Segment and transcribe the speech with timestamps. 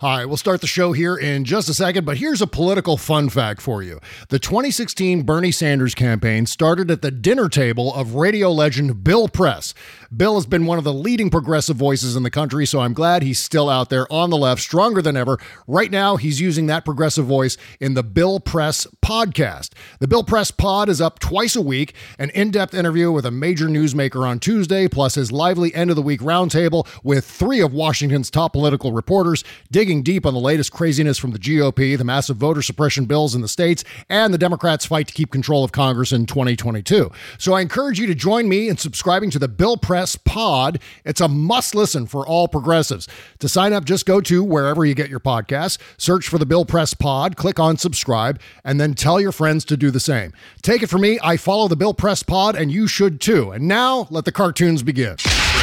[0.00, 3.28] Hi, we'll start the show here in just a second, but here's a political fun
[3.28, 4.00] fact for you.
[4.30, 9.74] The 2016 Bernie Sanders campaign started at the dinner table of radio legend Bill Press.
[10.16, 13.22] Bill has been one of the leading progressive voices in the country, so I'm glad
[13.22, 15.38] he's still out there on the left, stronger than ever.
[15.66, 19.72] Right now, he's using that progressive voice in the Bill Press podcast.
[19.98, 23.30] The Bill Press pod is up twice a week, an in depth interview with a
[23.30, 27.74] major newsmaker on Tuesday, plus his lively end of the week roundtable with three of
[27.74, 32.04] Washington's top political reporters, digging digging deep on the latest craziness from the GOP, the
[32.04, 35.72] massive voter suppression bills in the states, and the Democrats' fight to keep control of
[35.72, 37.10] Congress in 2022.
[37.38, 40.78] So I encourage you to join me in subscribing to the Bill Press Pod.
[41.04, 43.08] It's a must listen for all progressives.
[43.40, 46.64] To sign up, just go to wherever you get your podcasts, search for the Bill
[46.64, 50.32] Press Pod, click on subscribe, and then tell your friends to do the same.
[50.62, 53.50] Take it from me, I follow the Bill Press Pod, and you should too.
[53.50, 55.16] And now let the cartoons begin.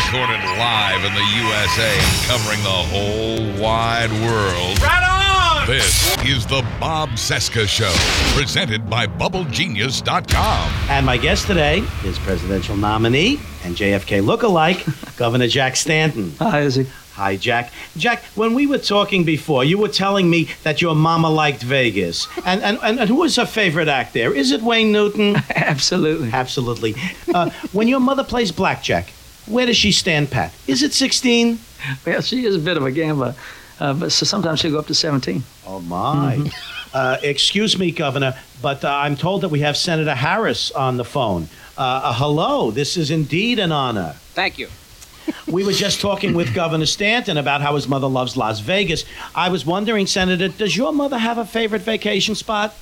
[0.08, 4.82] Recorded live in the USA, and covering the whole wide world.
[4.82, 5.68] Right on!
[5.68, 7.94] This is the Bob Cesca Show,
[8.40, 10.72] presented by BubbleGenius.com.
[10.90, 16.32] And my guest today is presidential nominee and JFK lookalike, Governor Jack Stanton.
[16.40, 16.88] Hi, Izzy.
[17.16, 17.74] Hi, Jack.
[17.98, 22.30] Jack, when we were talking before, you were telling me that your mama liked Vegas.
[22.46, 24.34] And, and, and, and who was her favorite act there?
[24.34, 25.36] Is it Wayne Newton?
[25.56, 26.32] Absolutely.
[26.32, 26.96] Absolutely.
[27.34, 29.12] Uh, when your mother plays blackjack,
[29.48, 30.54] where does she stand pat?
[30.68, 31.60] Is it 16?
[32.06, 33.36] Well, she is a bit of a gambler,
[33.80, 35.44] uh, but so sometimes she'll go up to 17.
[35.66, 36.38] Oh, my.
[36.38, 36.78] Mm-hmm.
[36.94, 41.06] Uh, excuse me, Governor, but uh, I'm told that we have Senator Harris on the
[41.06, 41.50] phone.
[41.78, 44.16] Uh, uh, hello, this is indeed an honor.
[44.34, 44.68] Thank you.
[45.48, 49.04] we were just talking with Governor Stanton about how his mother loves Las Vegas.
[49.36, 52.74] I was wondering, Senator, does your mother have a favorite vacation spot?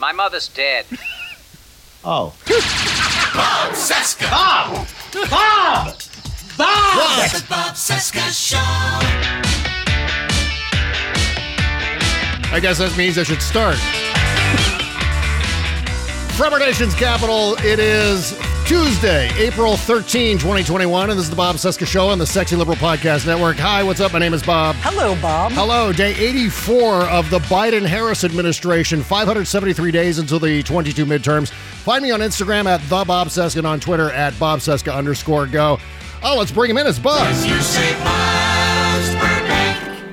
[0.00, 0.86] My mother's dead.
[2.02, 2.34] Oh.
[3.34, 4.30] Bob Cesca.
[4.30, 4.88] Bob!
[5.30, 5.99] Bob!
[6.60, 7.30] Bob!
[7.30, 8.58] The Bob Cesca Show.
[12.52, 13.76] I guess that means I should start.
[16.36, 21.56] From our nation's capital, it is Tuesday, April 13, 2021, and this is the Bob
[21.56, 23.56] Cesca Show on the Sexy Liberal Podcast Network.
[23.56, 24.12] Hi, what's up?
[24.12, 24.76] My name is Bob.
[24.80, 25.52] Hello, Bob.
[25.52, 31.50] Hello, day 84 of the Biden Harris administration, 573 days until the 22 midterms.
[31.50, 35.46] Find me on Instagram at the Bob Cesca and on Twitter at Bob Cesca underscore
[35.46, 35.78] go.
[36.22, 36.86] Oh, let's bring him in.
[36.86, 37.46] It's Buzz.
[37.46, 40.04] You say Buzz Burbank.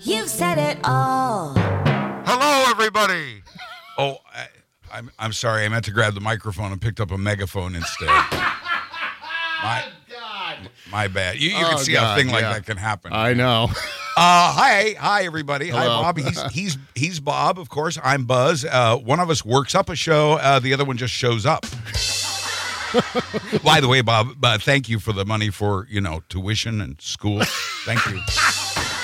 [0.00, 1.54] You've said it all.
[2.24, 3.42] Hello, everybody.
[3.98, 4.46] Oh, I,
[4.92, 5.64] I'm, I'm sorry.
[5.64, 8.06] I meant to grab the microphone and picked up a megaphone instead.
[9.62, 10.70] my, God.
[10.90, 11.36] my bad.
[11.40, 13.12] You, you can Oh, see a God, thing like that can happen.
[13.12, 13.64] I know.
[14.16, 15.70] Uh, hi, hi, everybody.
[15.70, 16.16] Hi, Bob.
[16.18, 17.58] He's he's he's Bob.
[17.58, 18.64] Of course, I'm Buzz.
[18.64, 20.34] Uh, one of us works up a show.
[20.34, 21.66] Uh, the other one just shows up.
[23.64, 27.00] By the way, Bob, uh, thank you for the money for you know tuition and
[27.00, 27.42] school.
[27.84, 28.20] Thank you.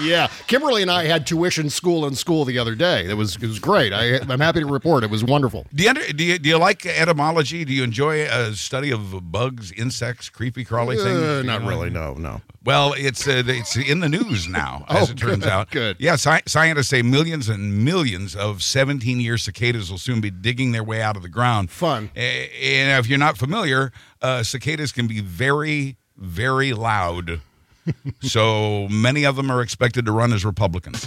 [0.00, 3.04] Yeah, Kimberly and I had tuition school in school the other day.
[3.06, 3.92] It was it was great.
[3.92, 5.66] I, I'm happy to report it was wonderful.
[5.74, 7.64] Do you, under, do you do you like etymology?
[7.64, 11.08] Do you enjoy a study of bugs, insects, creepy crawly things?
[11.20, 11.68] Uh, Do not you know?
[11.68, 11.90] really.
[11.90, 12.40] No, no.
[12.64, 15.70] Well, it's uh, it's in the news now, as Oh, it turns good, out.
[15.70, 15.96] good.
[15.98, 20.84] Yeah, sci- scientists say millions and millions of 17-year cicadas will soon be digging their
[20.84, 21.70] way out of the ground.
[21.70, 22.10] Fun.
[22.14, 23.92] And if you're not familiar,
[24.22, 27.40] uh, cicadas can be very, very loud.
[28.22, 31.06] So many of them are expected to run as Republicans.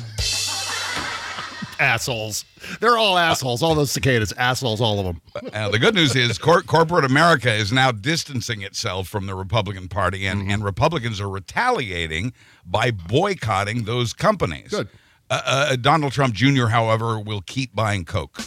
[1.80, 2.46] Assholes.
[2.80, 3.62] They're all assholes.
[3.62, 5.52] All those cicadas, assholes, all of them.
[5.54, 9.88] Uh, the good news is cor- corporate America is now distancing itself from the Republican
[9.90, 12.32] Party, and, and Republicans are retaliating
[12.66, 14.70] by boycotting those companies.
[14.70, 14.88] Good.
[15.30, 18.40] Uh, uh, Donald Trump Jr., however, will keep buying Coke.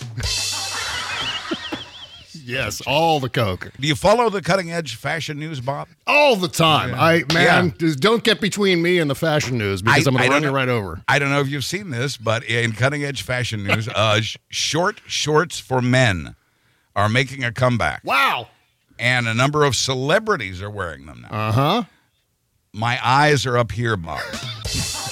[2.46, 5.88] Yes, all the coke, Do you follow the cutting edge fashion news, Bob?
[6.06, 6.94] all the time.
[6.94, 7.72] I man, Yeah.
[7.78, 10.34] just don't get between me and the fashion news because I- I, am going to
[10.34, 11.02] run you right over.
[11.08, 15.00] I don't know if you've seen this, but in cutting edge fashion news, uh, short
[15.06, 16.36] shorts for men
[16.94, 18.48] are making a comeback, Wow.
[18.98, 21.36] and a number of celebrities are wearing them now.
[21.48, 21.82] Uh huh.
[22.72, 24.20] My eyes are up here, Bob.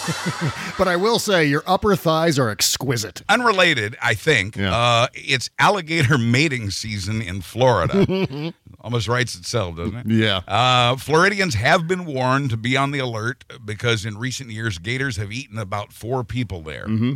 [0.78, 3.22] But I will say your upper thighs are exquisite.
[3.28, 4.56] Unrelated, I think.
[4.56, 4.74] Yeah.
[4.74, 8.52] Uh, it's alligator mating season in Florida.
[8.80, 10.06] Almost writes itself, doesn't it?
[10.08, 10.38] Yeah.
[10.48, 15.16] Uh, Floridians have been warned to be on the alert because in recent years, gators
[15.16, 16.86] have eaten about four people there.
[16.86, 17.14] Mm-hmm.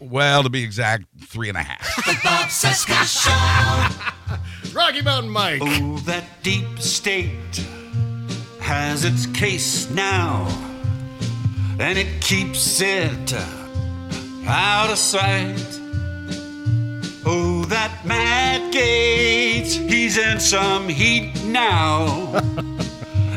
[0.00, 1.86] Well, to be exact, three and a half.
[2.06, 4.74] The Bob Cesca Show.
[4.74, 5.60] Rocky Mountain Mike.
[5.62, 7.64] Oh, that deep state
[8.60, 10.46] has its case now,
[11.80, 13.44] and it keeps it uh,
[14.46, 15.80] out of sight.
[17.26, 22.34] Oh, that Matt Gaetz, he's in some heat now,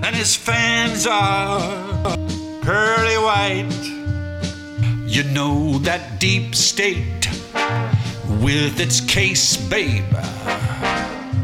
[0.03, 2.17] and his fans are
[2.61, 3.83] pearly white.
[5.07, 7.27] You know that deep state
[8.41, 10.13] with its case, babe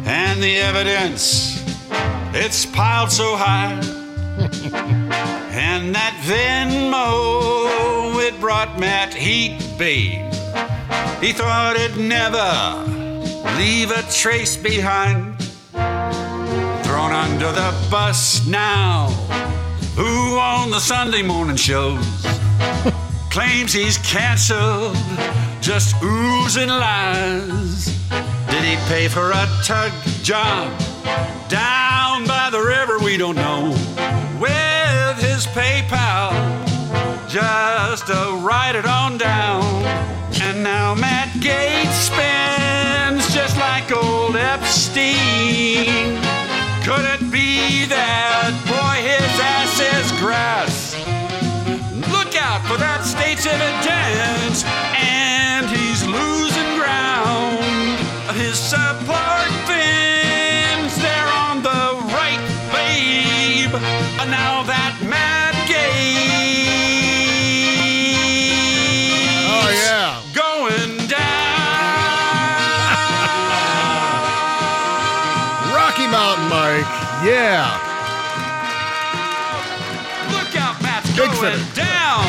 [0.10, 1.63] and the evidence
[2.34, 3.80] it's piled so high
[5.79, 7.07] and that venmo
[8.27, 10.33] it brought matt heat babe
[11.21, 12.49] he thought it'd never
[13.57, 15.39] leave a trace behind
[16.83, 19.07] thrown under the bus now
[19.95, 22.05] who on the sunday morning shows
[23.31, 24.97] claims he's canceled
[25.61, 27.85] just oozing lies
[28.49, 29.93] did he pay for a tug
[30.23, 30.77] job
[31.47, 32.99] down by the river?
[32.99, 33.73] We don't know.
[35.47, 36.31] PayPal,
[37.27, 39.63] just to write it on down.
[40.41, 46.18] And now Matt Gaetz spends just like old Epstein.
[46.83, 50.95] Could it be that boy his ass is grass?
[52.12, 54.63] Look out for that state's evidence,
[54.97, 57.63] and he's losing ground.
[58.36, 62.41] His support fins, they're on the right,
[62.71, 63.74] babe.
[64.30, 64.62] Now
[77.50, 77.74] Yeah.
[80.31, 81.75] Look out, Matt's Big going finish.
[81.75, 82.24] down.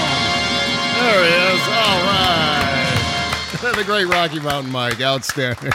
[0.98, 1.60] There he is.
[1.68, 3.76] All right.
[3.76, 5.00] the great Rocky Mountain Mike.
[5.02, 5.72] Outstanding.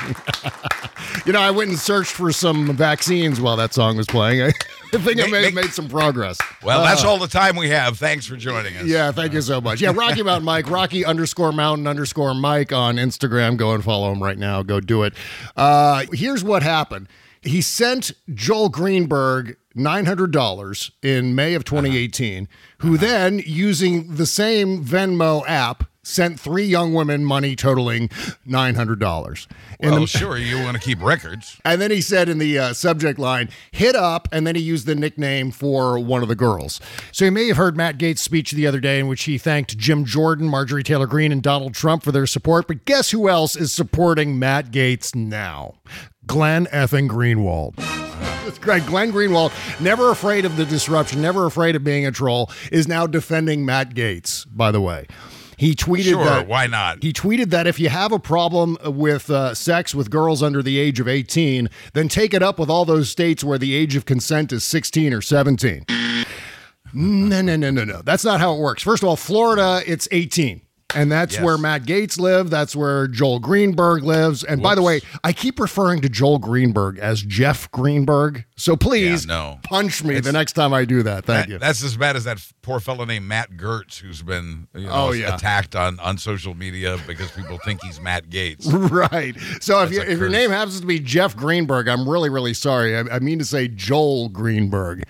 [1.28, 4.52] you know, I went and searched for some vaccines while that song was playing.
[4.94, 6.40] I think I Make- may have made some progress.
[6.64, 8.00] Well, that's Uh, all the time we have.
[8.00, 8.86] Thanks for joining us.
[8.86, 9.80] Yeah, thank you so much.
[9.82, 13.58] Yeah, Rocky Mountain Mike, Rocky underscore Mountain underscore Mike on Instagram.
[13.58, 14.64] Go and follow him right now.
[14.64, 15.14] Go do it.
[15.56, 17.08] Uh, here's what happened.
[17.46, 22.48] He sent Joel Greenberg $900 in May of 2018,
[22.80, 28.10] who then, using the same Venmo app, sent three young women money totaling
[28.48, 29.48] $900.
[29.80, 31.58] In Well, the- sure, you want to keep records.
[31.66, 34.86] and then he said in the uh, subject line, hit up, and then he used
[34.86, 36.80] the nickname for one of the girls.
[37.12, 39.78] So you may have heard Matt Gaetz' speech the other day in which he thanked
[39.80, 42.68] Jim Jordan, Marjorie Taylor Greene, and Donald Trump for their support.
[42.68, 45.74] But guess who else is supporting Matt Gaetz now?
[46.28, 47.76] Glenn effing Greenwald.
[48.46, 48.86] That's great.
[48.86, 49.52] Glenn Greenwald,
[49.82, 53.94] never afraid of the disruption, never afraid of being a troll, is now defending Matt
[53.96, 55.08] Gaetz, by the way.
[55.58, 57.02] He tweeted Sure, that why not?
[57.02, 60.78] he tweeted that if you have a problem with uh, sex with girls under the
[60.78, 64.06] age of 18, then take it up with all those states where the age of
[64.06, 65.86] consent is 16 or 17.
[66.94, 68.02] No, no, no, no, no.
[68.02, 68.84] That's not how it works.
[68.84, 70.62] First of all, Florida, it's 18.
[70.96, 71.44] And that's Yes.
[71.44, 72.50] where Matt Gaetz lived.
[72.50, 74.44] That's where Joel Greenberg lives.
[74.44, 78.46] And by the way, I keep referring to Joel Greenberg as Jeff Greenberg.
[78.56, 79.60] So please Yeah, no.
[79.64, 81.26] punch me the next time I do that.
[81.26, 81.60] Thank That- you.
[81.60, 85.12] That's as bad as that poor fellow named Matt Gertz, who's been you know, Oh,
[85.12, 85.36] yeah.
[85.36, 88.66] attacked on, on social media because people think he's Matt Gaetz.
[88.96, 89.36] Right.
[89.62, 92.96] So if, you, if your name happens to be Jeff Greenberg, I'm really, really sorry.
[92.98, 95.04] I, I mean to say Joel Greenberg.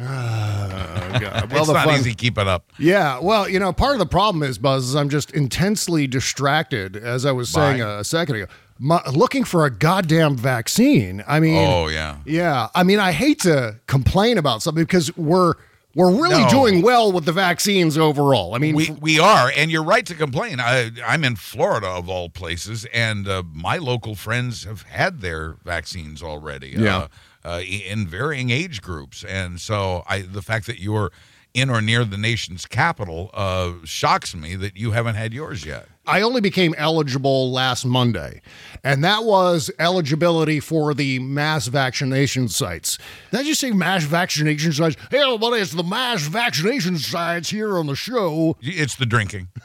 [0.00, 1.20] Oh, God.
[1.50, 2.70] Well, it's the not fun- easy keeping up.
[2.78, 6.96] Yeah, well, you know, part of the problem is, Buzz, is I'm just intensely distracted,
[6.96, 7.98] as I was saying By?
[8.00, 8.46] a, second ago,
[8.78, 11.22] my, looking for a goddamn vaccine.
[11.26, 12.16] I mean, Oh, yeah.
[12.24, 12.68] yeah.
[12.74, 15.54] I mean, I hate to complain about something because we're
[15.96, 16.48] we're really No.
[16.48, 18.54] doing well with the vaccines overall.
[18.54, 20.60] I mean, We, we are, and you're right to complain.
[20.60, 25.56] I, I'm in Florida, of all places, and uh, my local friends have had their
[25.64, 26.76] vaccines already.
[26.78, 26.96] Yeah.
[26.96, 27.08] Uh,
[27.44, 31.10] uh, in varying age groups, and so I, the fact that you're
[31.52, 35.88] in or near the nation's capital uh, shocks me that you haven't had yours yet.
[36.06, 38.40] I only became eligible last Monday,
[38.84, 42.98] and that was eligibility for the mass vaccination sites.
[43.32, 44.96] Did you say mass vaccination sites?
[45.10, 48.56] Hey, everybody, it's the mass vaccination sites here on the show.
[48.60, 49.48] It's the drinking.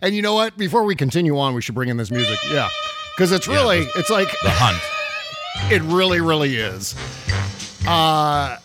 [0.00, 0.56] And you know what?
[0.56, 2.38] Before we continue on, we should bring in this music.
[2.52, 2.68] Yeah.
[3.16, 4.78] Because it's Yeah, really, the- it's like, The hunt.
[5.70, 6.94] It really, really is.
[7.86, 8.56] Uh,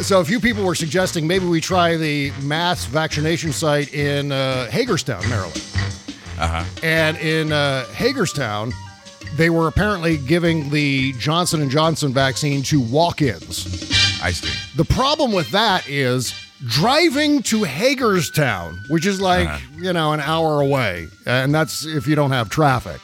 [0.00, 4.66] so a few people were suggesting maybe we try the mass vaccination site in uh,
[4.70, 5.62] Hagerstown, Maryland.
[6.38, 6.64] Uh-huh.
[6.82, 8.72] And in uh, Hagerstown,
[9.36, 13.90] they were apparently giving the Johnson and Johnson vaccine to walk-ins.
[14.22, 14.52] I see.
[14.76, 16.34] The problem with that is
[16.66, 19.58] driving to Hagerstown, which is like, Uh-huh.
[19.78, 21.08] you know, an hour away.
[21.26, 23.00] And that's if you don't have traffic.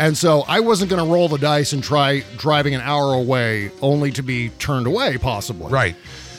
[0.00, 3.70] And so I wasn't going to roll the dice and try driving an hour away
[3.82, 5.70] only to be turned away, possibly.
[5.70, 5.94] Right.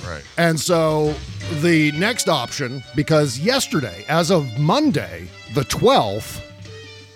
[0.05, 0.23] Right.
[0.37, 1.13] And so
[1.61, 6.41] the next option, because yesterday, as of Monday, the 12th,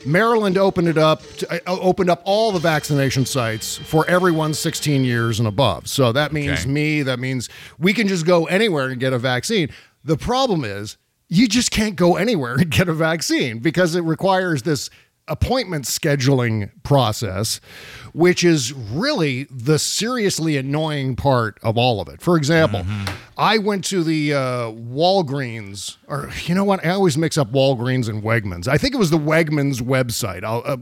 [0.06, 5.04] Maryland opened it up, to, uh, opened up all the vaccination sites for everyone 16
[5.04, 5.88] years and above.
[5.88, 6.70] So that means Okay.
[6.70, 7.50] me, that means
[7.80, 9.70] we can just go anywhere and get a vaccine.
[10.04, 10.98] The problem is
[11.28, 14.92] you just can't go anywhere and get a vaccine because it requires this
[15.28, 17.60] appointment scheduling process,
[18.14, 22.22] which is really the seriously annoying part of all of it.
[22.22, 22.86] For example,
[23.38, 24.40] I went to the uh,
[24.72, 26.86] Walgreens, or you know what?
[26.86, 28.68] I always mix up Walgreens and Wegmans.
[28.68, 30.44] I think it was the Wegmans website.
[30.44, 30.78] I'll, uh,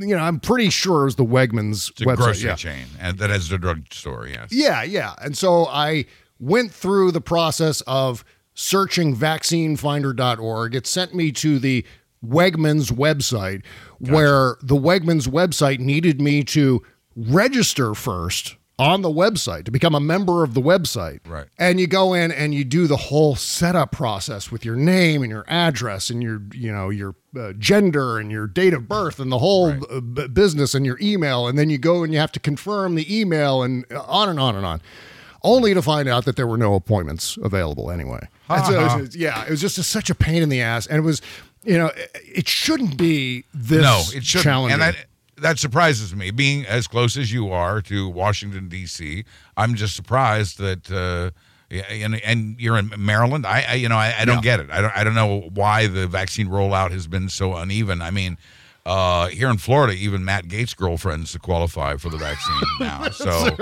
[0.00, 2.16] you know, I'm pretty sure it was the Wegmans It's website.
[2.16, 2.56] grocery yeah.
[2.56, 4.26] chain, and that has the drugstore.
[4.26, 4.48] Yes.
[4.50, 5.14] Yeah, yeah.
[5.22, 6.06] And so I
[6.40, 8.24] went through the process of
[8.54, 10.74] searching vaccinefinder.org.
[10.74, 11.84] It sent me to the
[12.24, 13.64] Wegmans website
[13.98, 16.82] where the Wegmans website needed me to
[17.16, 21.20] register first on the website to become a member of the website.
[21.28, 21.46] Right.
[21.58, 25.30] And you go in and you do the whole setup process with your name and
[25.30, 29.30] your address and your, you know, your uh, gender and your date of birth and
[29.30, 31.46] the whole uh, b- business and your email.
[31.46, 34.56] And then you go and you have to confirm the email and on and on
[34.56, 34.82] and on.
[35.44, 38.26] Only to find out that there were no appointments available anyway.
[38.66, 40.98] So it was- yeah, it was just a, such a pain in the ass, and
[40.98, 41.20] it was,
[41.64, 43.82] you know, it, shouldn't be this.
[43.82, 44.44] no, it shouldn't.
[44.44, 44.80] challenging.
[44.80, 45.06] And that
[45.38, 46.30] that surprises me.
[46.30, 49.24] Being as close as you are to Washington D.C.,
[49.56, 50.90] I'm just surprised that.
[50.90, 51.30] Uh,
[51.70, 53.46] and, and you're in Maryland.
[53.46, 54.70] I, I you know, I, I don't get it.
[54.70, 58.00] I don't, I don't know why the vaccine rollout has been so uneven.
[58.00, 58.38] I mean,
[58.86, 63.08] uh, here in Florida, even Matt Gaetz' girlfriends qualify for the vaccine now.
[63.10, 63.56] So,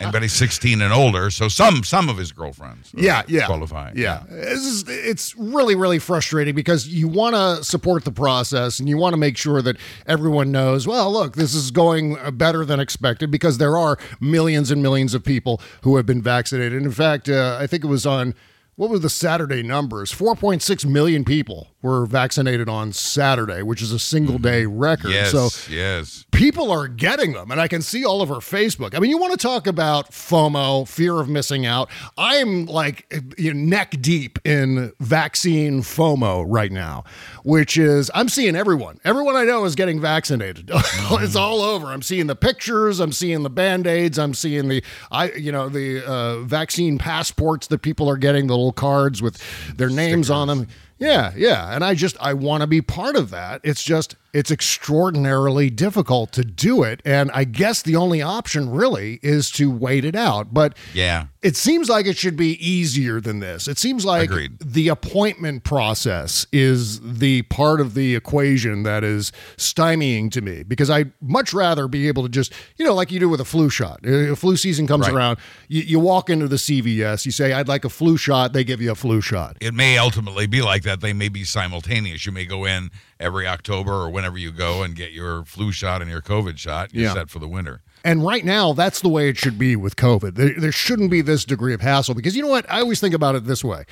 [0.00, 3.92] and he's 16 and older, so some some of his girlfriends, yeah, yeah, qualify.
[3.94, 8.88] Yeah, It's, just- it's really, really frustrating because you want to support the process and
[8.88, 10.86] you want to make sure that everyone knows.
[10.86, 15.12] Well, look, this is going uh, better than expected because there are millions and millions
[15.14, 16.82] of people who have been vaccinated.
[16.82, 18.34] In fact, uh, I think it was on.
[18.76, 20.12] What were the Saturday numbers?
[20.12, 25.10] 4.6 million people were vaccinated on Saturday, which is a single day record.
[25.10, 26.24] Yes, So yes.
[26.32, 28.94] people are getting them and i can see all over facebook.
[28.96, 31.88] I mean you want to talk about fomo fear of missing out.
[32.18, 37.04] I'm like you know, neck deep in vaccine fomo right now
[37.44, 38.98] which is i'm seeing everyone.
[39.04, 40.70] Everyone i know is getting vaccinated.
[41.24, 41.86] It's all over.
[41.88, 46.04] I'm seeing the pictures i'm seeing the band-aids i'm seeing the i you know the
[46.04, 49.38] uh, vaccine passports that people are getting the little cards with
[49.76, 50.66] their names on them
[50.98, 51.74] yeah, yeah.
[51.74, 53.60] And I just I want to be part of that.
[53.64, 57.00] It's just it's extraordinarily difficult to do it.
[57.04, 60.52] And I guess the only option really is to wait it out.
[60.52, 61.26] But Yeah.
[61.40, 63.66] it seems like it should be easier than this.
[63.68, 64.58] It seems like Agreed.
[64.60, 70.90] the appointment process is the part of the equation that is stymieing to me because
[70.90, 73.70] I'd much rather be able to just, you know, like you do with a flu
[73.70, 74.00] shot.
[74.06, 75.14] Uh, a flu season comes Right.
[75.14, 75.38] around,
[75.68, 78.82] you, you walk into the CVS, you say, I'd like a flu shot, they give
[78.82, 79.56] you a flu shot.
[79.60, 81.00] it may ultimately be like that.
[81.00, 82.26] They may be simultaneous.
[82.26, 86.02] You may go in every October or whenever you go and get your flu shot
[86.02, 86.92] and your COVID shot.
[86.92, 87.14] You're Yeah.
[87.14, 87.80] set for the winter.
[88.06, 90.34] And right now, that's the way it should be with COVID.
[90.34, 92.70] There, there shouldn't be this degree of hassle because you know what?
[92.70, 93.84] I always think about it this way.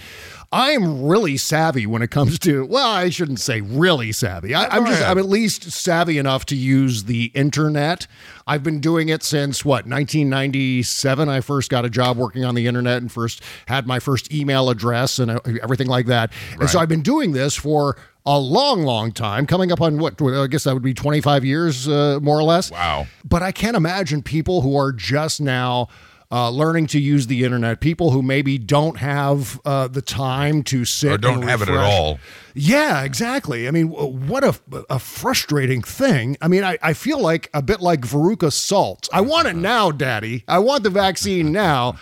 [0.52, 4.54] I am really savvy when it comes to, well, I shouldn't say really savvy.
[4.54, 5.02] I, I'm just.
[5.02, 8.06] I'm at least savvy enough to use the internet.
[8.46, 11.28] I've been doing it since what, 1997?
[11.28, 14.68] I first got a job working on the internet and first had my first email
[14.68, 16.30] address and uh, everything like that.
[16.60, 20.20] And so I've been doing this for a long, long time, coming up on what,
[20.22, 22.70] I guess that would be 25 years, uh, more or less.
[22.70, 23.06] Wow.
[23.24, 25.88] But I can't imagine people who are just now
[26.32, 30.84] uh, learning to use the internet, people who maybe don't have uh, the time to
[30.86, 32.18] sit Or don't have it at all.
[32.54, 33.68] Yeah, exactly.
[33.68, 34.54] I mean, what a,
[34.88, 36.38] a frustrating thing.
[36.40, 39.10] I mean, I, I feel like a bit like Veruca Salt.
[39.12, 40.44] I want it now, Daddy.
[40.48, 41.96] I want the vaccine now.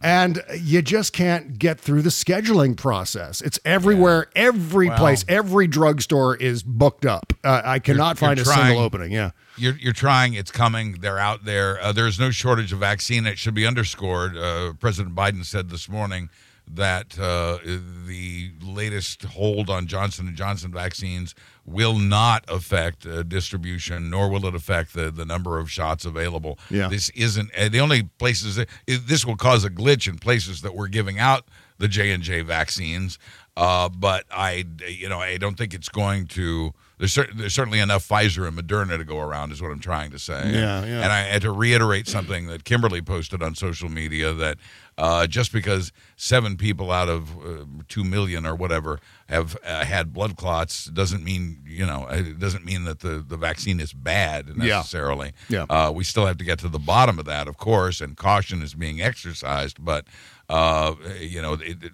[0.00, 3.40] And you just can't get through the scheduling process.
[3.40, 7.32] It's everywhere, every Well- place, every drugstore is booked up.
[7.44, 9.12] Uh, I cannot You're- find you're a single opening.
[9.12, 9.30] Yeah.
[9.56, 10.34] You're, you're trying.
[10.34, 10.98] It's coming.
[11.00, 11.78] They're out there.
[11.82, 13.26] Uh, there's no shortage of vaccine.
[13.26, 14.36] It should be underscored.
[14.36, 16.30] Uh, President Biden said this morning
[16.74, 21.34] that uh, the latest hold on Johnson and Johnson vaccines
[21.64, 26.58] will not affect uh, distribution, nor will it affect the, the number of shots available.
[26.70, 26.88] Yeah.
[26.88, 28.56] This isn't uh, the only places.
[28.56, 31.48] That, this will cause a glitch in places that we're giving out
[31.78, 33.18] the J and J vaccines.
[33.56, 36.72] Uh, but I, you know, I don't think it's going to.
[37.00, 40.10] There's, cer- there's certainly enough Pfizer and Moderna to go around, is what I'm trying
[40.12, 40.50] to say.
[40.52, 41.00] Yeah, yeah.
[41.02, 44.58] And I had to reiterate something that Kimberly posted on social media that
[44.98, 50.12] uh, just because seven people out of uh, two million or whatever have uh, had
[50.12, 54.48] blood clots doesn't mean you know it doesn't mean that the, the vaccine is bad
[54.58, 54.76] Yeah.
[54.76, 55.32] necessarily.
[55.48, 55.64] Yeah.
[55.70, 58.62] Uh, we still have to get to the bottom of that, of course, and caution
[58.62, 60.04] is being exercised, but.
[60.50, 61.92] Uh, you know, it, it-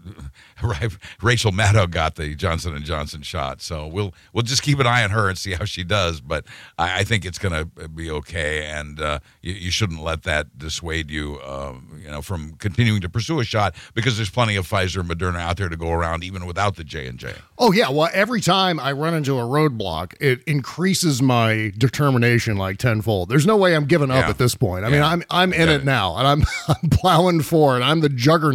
[1.23, 5.05] Rachel Maddow got the Johnson and Johnson shot, so we'll we'll just keep an eye
[5.05, 6.21] on her and see how she does.
[6.23, 6.47] But
[6.79, 10.57] I, I think it's going to be okay, and uh, you, you shouldn't let that
[10.59, 14.67] dissuade you, um, you know, from continuing to pursue a shot because there's plenty of
[14.67, 17.35] Pfizer and Moderna out there to go around, even without the J and J.
[17.59, 22.79] Oh yeah, well every time I run into a roadblock, it increases my determination like
[22.79, 23.29] tenfold.
[23.29, 24.31] There's no way I'm giving up Yeah.
[24.31, 24.87] at this point.
[24.87, 27.83] I mean, I'm I'm in it now, and I'm I'm plowing for it.
[27.83, 28.46] I'm the juggernaut,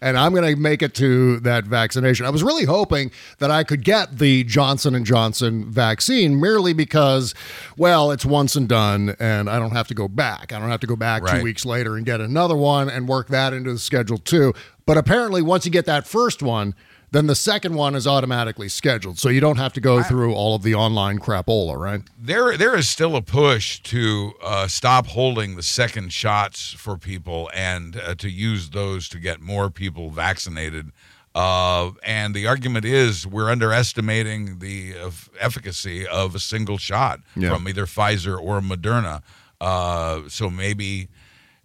[0.00, 2.26] and I'm going to make it to that vaccination.
[2.26, 7.34] I was really hoping that I could get the Johnson and Johnson vaccine merely because,
[7.76, 10.52] well, it's once and done, and I don't have to go back.
[10.52, 13.28] I don't have to go back two weeks later and get another one and work
[13.28, 14.52] that into the schedule too.
[14.86, 16.74] But apparently, once you get that first one
[17.14, 19.18] then the second one is automatically scheduled.
[19.18, 22.02] So you don't have to go through all of the online crapola, right?
[22.18, 27.50] there there is still a push to uh, stop holding the second shots for people
[27.54, 30.90] and uh, to use those to get more people vaccinated.
[31.34, 37.52] Uh, and the argument is we're underestimating the uh, efficacy of a single shot Yeah.
[37.54, 39.22] from either Pfizer or Moderna.
[39.60, 41.08] Uh, so maybe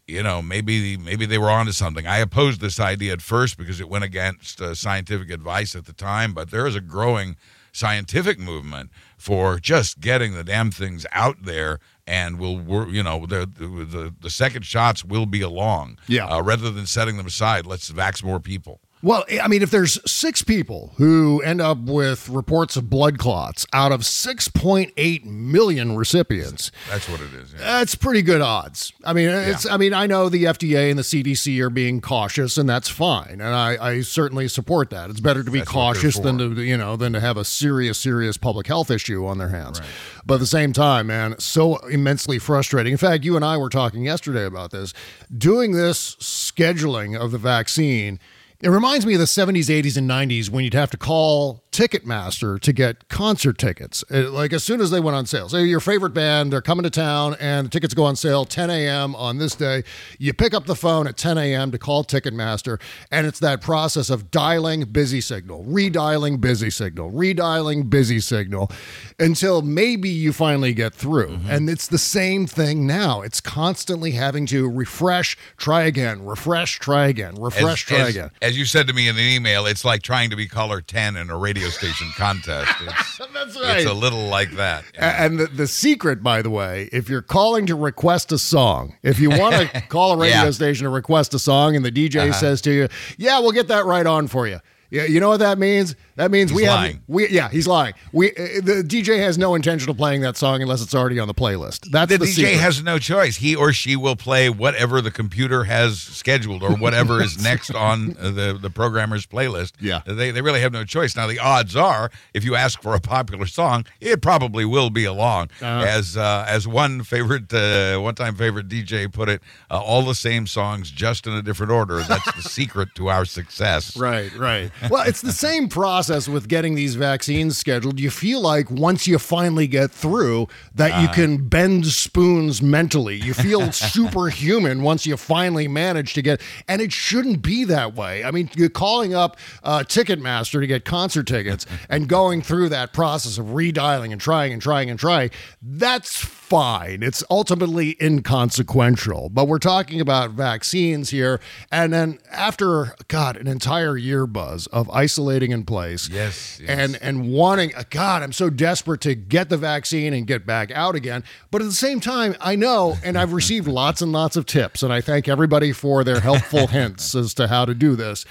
[0.09, 2.07] you know, maybe maybe they were onto something.
[2.07, 5.93] I opposed this idea at first because it went against uh, scientific advice at the
[5.93, 7.37] time, but there is a growing
[7.71, 13.45] scientific movement for just getting the damn things out there, and we'll, you know the
[13.45, 15.97] the the second shots will be along.
[16.07, 16.27] Yeah.
[16.27, 18.81] Uh, rather than setting them aside, let's vax more people.
[19.01, 23.65] Well, I mean, if there's six people who end up with reports of blood clots
[23.71, 27.53] out of 6.8 million recipients, That's what it is.
[27.53, 27.59] yeah.
[27.59, 28.91] that's pretty good odds.
[29.05, 29.65] I mean, it's.
[29.65, 33.39] I mean, I know the FDA and the CDC are being cautious, and that's fine,
[33.39, 35.09] and I, I certainly support that.
[35.09, 37.97] It's better to be That's cautious than to you know than to have a serious,
[37.97, 39.81] serious public health issue on their hands.
[40.25, 42.91] But at the same time, man, so immensely frustrating.
[42.91, 44.93] In fact, you and I were talking yesterday about this.
[45.35, 48.19] Doing this scheduling of the vaccine.
[48.61, 52.59] It reminds me of the 70s, 80s, and 90s when you'd have to call Ticketmaster
[52.59, 54.03] to get concert tickets.
[54.11, 55.49] Uh, Like as soon as they went on sale.
[55.49, 58.69] Say your favorite band, they're coming to town and the tickets go on sale 10
[58.69, 59.15] a.m.
[59.15, 59.83] on this day.
[60.17, 61.71] You pick up the phone at 10 a.m.
[61.71, 67.89] to call Ticketmaster, and it's that process of dialing busy signal, redialing busy signal, redialing
[67.89, 68.71] busy signal
[69.19, 71.39] until maybe you finally get through.
[71.47, 73.21] And it's the same thing now.
[73.21, 78.31] It's constantly having to refresh, try again, refresh, try again, refresh, try as, again.
[78.41, 81.15] as you said to me in an email, it's like trying to be caller 10
[81.15, 82.71] in a radio station contest.
[82.81, 83.77] It's, That's right.
[83.81, 84.83] It's a little like that.
[84.97, 88.95] A- And the, the secret, by the way, if you're calling to request a song,
[89.03, 90.51] if you want to call a radio Yeah.
[90.51, 92.33] station to request a song and the DJ Uh-huh.
[92.33, 94.59] says to you, yeah, we'll get that right on for you.
[94.89, 95.95] Yeah, you know what that means?
[96.15, 97.01] That means we He's have lying.
[97.07, 97.93] we yeah, he's lying.
[98.11, 101.27] We uh, the DJ has no intention of playing that song unless it's already on
[101.27, 101.89] the playlist.
[101.91, 102.55] That's the, the, DJ secret.
[102.55, 103.37] has no choice.
[103.37, 108.17] He or she will play whatever the computer has scheduled or whatever is next on
[108.19, 109.73] uh, the, the programmer's playlist.
[109.79, 110.01] Yeah.
[110.05, 111.15] They, they really have no choice.
[111.15, 115.05] Now, the odds are, if you ask for a popular song, it probably will be
[115.05, 115.49] along.
[115.61, 115.85] Uh-huh.
[115.85, 120.15] As uh, as one favorite, uh, one time favorite DJ put it, uh, all the
[120.15, 122.01] same songs, just in a different order.
[122.01, 123.95] That's the secret to our success.
[123.95, 124.71] Right, right.
[124.89, 127.99] Well, it's the same process with getting these vaccines scheduled.
[127.99, 133.15] You feel like once you finally get through that you can bend spoons mentally.
[133.15, 138.23] You feel superhuman once you finally manage to get, and it shouldn't be that way.
[138.23, 142.93] I mean, you're calling up uh, Ticketmaster to get concert tickets and going through that
[142.93, 145.31] process of redialing and trying and trying and trying.
[145.61, 146.17] That's
[146.49, 147.03] fine.
[147.03, 149.29] It's ultimately inconsequential.
[149.29, 151.39] But we're talking about vaccines here.
[151.71, 156.09] And then after, God, an entire year, Buzz, of isolating in place.
[156.09, 156.69] Yes, yes.
[156.69, 160.95] And and wanting God, I'm so desperate to get the vaccine and get back out
[160.95, 161.23] again.
[161.51, 164.83] But at the same time, I know and I've received lots and lots of tips
[164.83, 168.25] and I thank everybody for their helpful hints as to how to do this.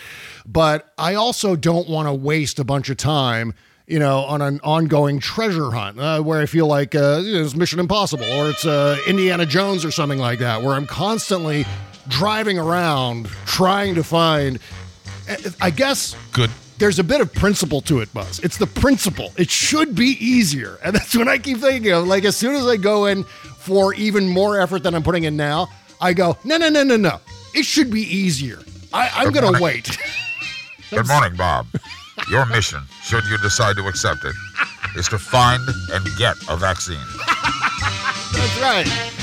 [0.46, 3.54] But I also don't want to waste a bunch of time
[3.88, 7.80] you know, on an ongoing treasure hunt uh, where I feel like uh, it's Mission
[7.80, 11.64] Impossible or it's uh, Indiana Jones or something like that, where I'm constantly
[12.06, 14.58] driving around trying to find.
[15.60, 16.50] I guess Good.
[16.78, 18.38] there's a bit of principle to it, Buzz.
[18.40, 19.32] It's the principle.
[19.36, 20.78] It should be easier.
[20.82, 22.06] And that's what I keep thinking of.
[22.06, 25.36] Like, as soon as I go in for even more effort than I'm putting in
[25.36, 25.68] now,
[26.00, 27.20] I go, no, no, no, no, no.
[27.54, 28.58] It should be easier.
[28.92, 29.98] I, I'm going to wait.
[30.90, 31.66] Good morning, Bob.
[32.30, 34.34] Your mission, should you decide to accept it,
[34.96, 35.62] is to find
[35.92, 36.96] and get a vaccine.
[38.32, 39.17] That's right.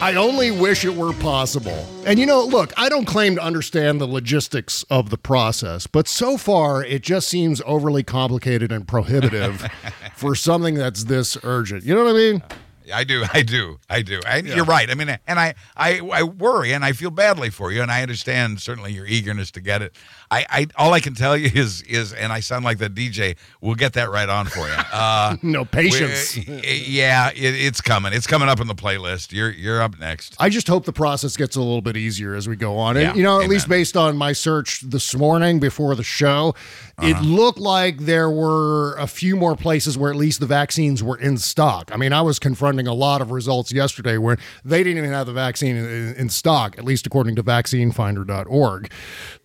[0.00, 1.84] I only wish it were possible.
[2.06, 6.06] And you know, look, I don't claim to understand the logistics of the process, but
[6.06, 9.68] so far it just seems overly complicated and prohibitive
[10.14, 11.82] for something that's this urgent.
[11.82, 12.42] You know what I mean?
[12.94, 14.20] I do, I do, I do.
[14.24, 14.88] And you're right.
[14.88, 18.02] I mean, and I, I, I worry and I feel badly for you, and I
[18.02, 19.94] understand certainly your eagerness to get it.
[20.30, 23.36] I, I, all I can tell you is, is, and I sound like the DJ.
[23.62, 24.74] We'll get that right on for you.
[24.92, 26.36] Uh, no patience.
[26.36, 28.12] yeah, it, it's coming.
[28.12, 29.32] It's coming up in the playlist.
[29.32, 30.36] You're, you're up next.
[30.38, 32.96] I just hope the process gets a little bit easier as we go on.
[32.98, 33.50] And, Yeah, you know, at amen.
[33.50, 36.54] least based on my search this morning before the show,
[37.02, 37.24] it Uh-huh.
[37.24, 41.38] looked like there were a few more places where at least the vaccines were in
[41.38, 41.90] stock.
[41.92, 45.26] I mean, I was confronting a lot of results yesterday where they didn't even have
[45.26, 48.90] the vaccine in, in stock, at least according to vaccinefinder.org.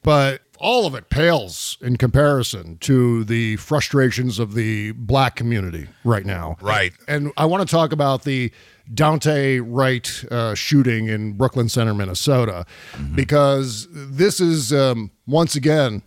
[0.02, 6.26] But all of it pales in comparison to the frustrations of the black community right
[6.26, 6.56] now.
[6.62, 6.93] Right.
[7.06, 8.49] And I want to talk about the
[8.93, 12.65] Daunte Wright uh, shooting in Brooklyn Center, Minnesota,
[13.13, 16.02] because this is um, once again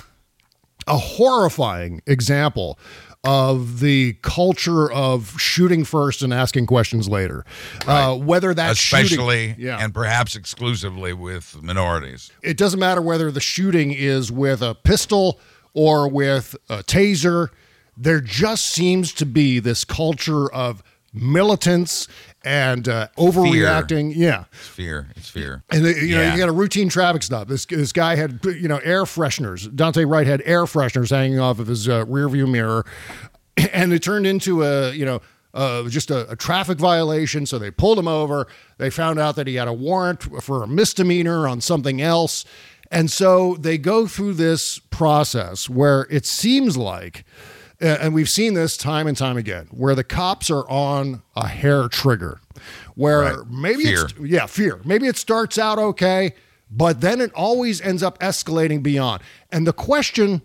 [0.86, 2.78] a horrifying example
[3.26, 7.44] of the culture of shooting first and asking questions later.
[7.86, 12.30] Uh, whether that Especially shooting, yeah, and perhaps exclusively with minorities.
[12.42, 15.40] it doesn't matter whether the shooting is with a pistol
[15.74, 17.48] or with a taser.
[17.96, 20.82] There just seems to be this culture of
[21.16, 22.08] militants
[22.44, 24.12] and uh, overreacting.
[24.14, 24.44] Yeah.
[24.52, 25.08] It's fear.
[25.16, 25.64] It's fear.
[25.70, 27.48] And they, you know, you got a routine traffic stop.
[27.48, 29.68] This this guy had you know air fresheners.
[29.68, 32.86] Daunte Wright had air fresheners hanging off of his uh, rearview mirror,
[33.72, 35.20] and it turned into a you know
[35.54, 37.46] uh, just a, a traffic violation.
[37.46, 38.46] So they pulled him over.
[38.78, 42.44] They found out that he had a warrant for a misdemeanor on something else,
[42.92, 47.24] and so they go through this process where it seems like.
[47.80, 51.88] And we've seen this time and time again, where the cops are on a hair
[51.88, 52.40] trigger,
[52.94, 53.38] where Right.
[53.50, 54.04] maybe Fear.
[54.04, 54.80] it's yeah, fear.
[54.84, 56.34] Maybe it starts out okay,
[56.70, 59.22] but then it always ends up escalating beyond.
[59.52, 60.40] And the question,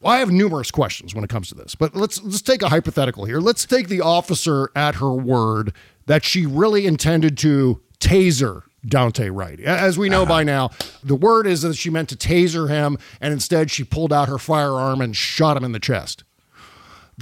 [0.00, 2.70] well, I have numerous questions when it comes to this, but let's let's take a
[2.70, 3.40] hypothetical here.
[3.40, 5.74] Let's take the officer at her word
[6.06, 9.60] that she really intended to taser Daunte Wright.
[9.60, 10.28] As we know uh-huh.
[10.28, 10.70] by now,
[11.04, 14.38] the word is that she meant to taser him, and instead she pulled out her
[14.38, 16.24] firearm and shot him in the chest.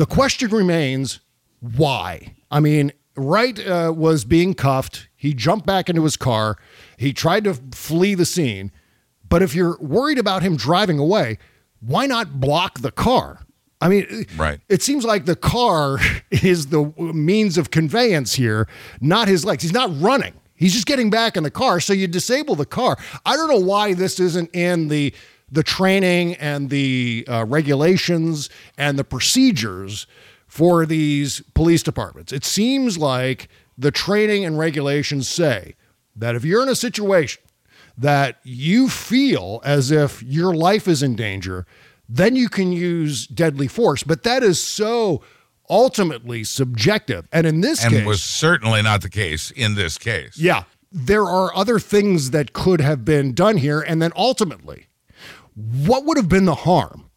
[0.01, 1.21] The question remains
[1.61, 2.35] why?
[2.51, 5.09] I mean, Wright uh, was being cuffed.
[5.15, 6.57] He jumped back into his car.
[6.97, 8.73] He tried to flee the scene.
[9.29, 11.37] But if you're worried about him driving away,
[11.81, 13.45] why not block the car?
[13.83, 14.61] I mean, Right.
[14.71, 15.99] it seems like the car
[16.31, 18.69] is the means of conveyance here,
[19.03, 19.63] not his legs.
[19.63, 20.33] He's not running.
[20.55, 21.79] He's just getting back in the car.
[21.79, 22.97] So you disable the car.
[23.27, 25.13] I don't know why this isn't in the
[25.51, 30.07] the training and the uh, regulations and the procedures
[30.47, 32.33] for these police departments.
[32.33, 35.75] It seems like the training and regulations say
[36.17, 37.43] that if you're in a situation
[37.97, 41.67] that you feel as if your life is in danger,
[42.09, 44.03] then you can use deadly force.
[44.03, 45.23] But that is so
[45.69, 47.29] ultimately subjective.
[47.33, 50.37] And in this case And case, was certainly not the case in this case.
[50.37, 53.81] yeah, there are other things that could have been done here.
[53.81, 54.89] And then ultimately,
[55.85, 57.11] what would have been the harm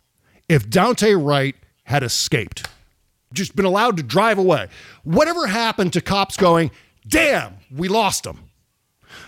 [0.50, 2.68] if Daunte Wright had escaped?
[3.34, 4.68] Just been allowed to drive away.
[5.04, 6.70] Whatever happened to cops going,
[7.08, 8.40] damn, we lost him?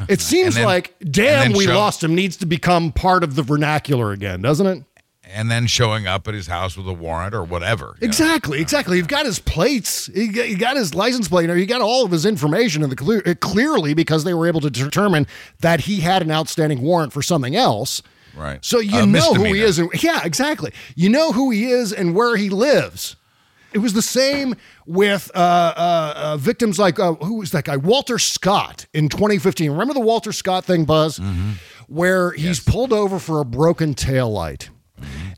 [0.08, 3.42] It seems then- like, damn, we show- lost him needs to become part of the
[3.44, 4.84] vernacular again, doesn't it?
[5.28, 7.96] And then showing up at his house with a warrant or whatever.
[8.00, 8.10] you know.
[8.10, 8.98] Exactly, exactly.
[8.98, 12.12] You've got his plates, he got, he got his license plate, he got all of
[12.12, 15.26] his information in the clearly because they were able to determine
[15.62, 18.04] that he had an outstanding warrant for something else.
[18.36, 18.64] Right.
[18.64, 20.72] So you A know who he is, and yeah, exactly.
[20.96, 23.16] You know who he is and where he lives.
[23.74, 27.76] It was the same with uh, uh, uh, victims like uh, who was that guy
[27.78, 29.72] Walter Scott in 2015.
[29.72, 31.52] Remember the Walter Scott thing, Buzz, Mm-hmm.
[31.88, 34.70] where he's pulled over for a broken tail light.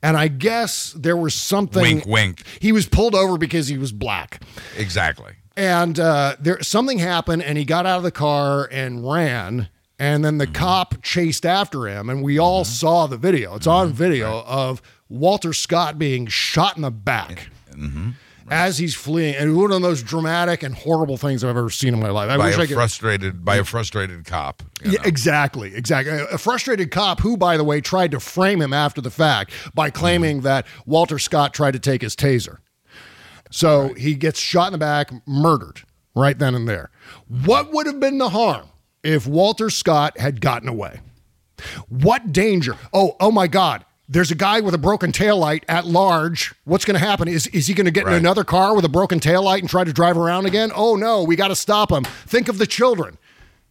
[0.03, 1.81] And I guess there was something.
[1.81, 2.43] Wink, wink.
[2.61, 4.43] He was pulled over because he was black.
[4.77, 5.33] Exactly.
[5.55, 9.69] And uh, there something happened, and he got out of the car and ran.
[9.99, 10.53] And then the Mm-hmm.
[10.53, 13.55] cop chased after him, and we all saw the video.
[13.55, 13.97] It's on Mm-hmm.
[13.97, 18.09] video of Walter Scott being shot in the back Mm-hmm.
[18.49, 19.35] as he's fleeing.
[19.35, 22.29] And one of the most dramatic and horrible things I've ever seen in my life.
[22.29, 22.75] I by wish a I could.
[22.75, 24.61] frustrated by a frustrated cop.
[24.83, 26.13] you Yeah, exactly, exactly.
[26.31, 29.89] A frustrated cop who, by the way, tried to frame him after the fact by
[29.89, 29.99] Mm-hmm.
[29.99, 32.57] claiming that Walter Scott tried to take his taser.
[33.49, 35.81] So he gets shot in the back, murdered
[36.15, 36.89] right then and there.
[37.27, 38.67] What would have been the harm
[39.03, 41.01] if Walter Scott had gotten away?
[41.89, 42.75] What danger?
[42.93, 43.85] Oh, oh my God.
[44.09, 46.55] There's a guy with a broken taillight at large.
[46.63, 47.27] What's going to happen?
[47.27, 49.83] Is, is he going to get in another car with a broken taillight and try
[49.83, 50.71] to drive around again?
[50.73, 52.05] Oh no, we got to stop him.
[52.05, 53.17] Think of the children.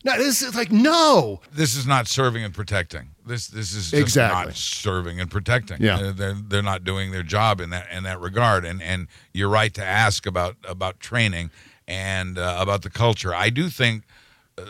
[0.04, 1.40] No, this is like, no.
[1.52, 3.08] this is not serving and protecting.
[3.26, 4.46] This this is Exactly.
[4.46, 5.78] not serving and protecting.
[5.80, 5.96] Yeah.
[5.96, 8.64] Uh, they're they're not doing their job in that in that regard.
[8.64, 11.50] And and you're right to ask about about training
[11.88, 13.34] and uh, about the culture.
[13.34, 14.04] I do think
[14.58, 14.62] uh,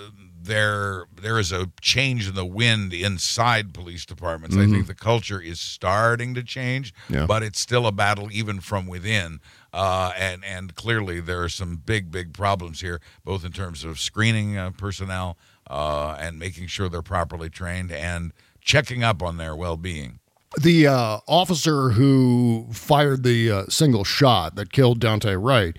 [0.47, 4.57] there there is a change in the wind inside police departments.
[4.57, 7.15] I think the culture is starting to change, Mm-hmm.
[7.15, 7.27] Yeah.
[7.27, 9.41] but it's still a battle even from within.
[9.73, 13.99] Uh, and and clearly there are some big big problems here, both in terms of
[14.01, 15.37] screening uh, personnel
[15.69, 20.19] uh, and making sure they're properly trained and checking up on their well being.
[20.63, 25.77] The uh, officer who fired the uh, single shot that killed Daunte Wright,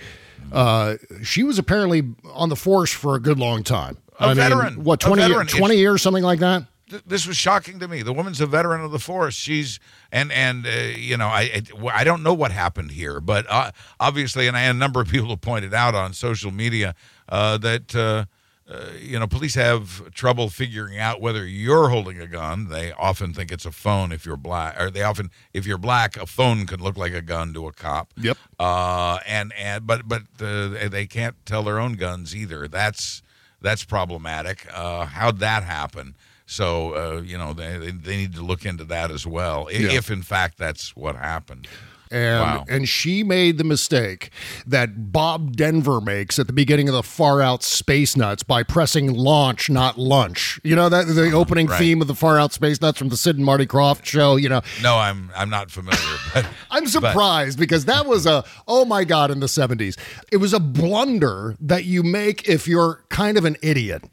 [0.52, 3.98] uh, she was apparently on the force for a good long time.
[4.20, 4.84] A veteran.
[4.84, 5.48] what, A 20, year- veteran.
[5.48, 6.64] 20 years, something like that?
[6.90, 8.02] th- this was shocking to me.
[8.02, 9.36] The woman's a veteran of the force.
[9.36, 9.80] She's
[10.12, 11.62] and and uh, you know I
[11.94, 15.08] I don't know what happened here, but uh, obviously, and I had a number of
[15.12, 16.96] people have pointed out on social media
[17.30, 17.96] uh, that.
[17.96, 18.26] Uh,
[18.70, 22.68] uh, you know, police have trouble figuring out whether you're holding a gun.
[22.68, 26.18] They often think it's a phone if you're black, or they often, if you're black,
[26.18, 28.14] a phone can look like a gun to a cop.
[28.18, 28.38] Yep.
[28.60, 32.68] Uh, and and but but uh, they can't tell their own guns either.
[32.68, 33.22] That's
[33.62, 34.66] that's problematic.
[34.74, 36.16] Uh, how'd that happen?
[36.46, 39.92] So uh, you know they they- need to look into that as well, Yeah.
[39.92, 41.68] if in fact that's what happened.
[42.12, 42.66] And Wow.
[42.70, 44.32] and she made the mistake
[44.66, 49.14] that Bob Denver makes at the beginning of the Far Out Space Nuts by pressing
[49.14, 50.60] launch, not lunch.
[50.64, 51.80] You know that the opening right.
[51.80, 54.36] theme of the Far Out Space Nuts from the Sid and Marty Krofft show.
[54.36, 56.00] You know, No, I'm I'm not familiar,
[56.34, 59.98] but I'm surprised because that was a oh my god in the 70s.
[60.32, 64.04] It was a blunder that you make if you're kind of an idiot.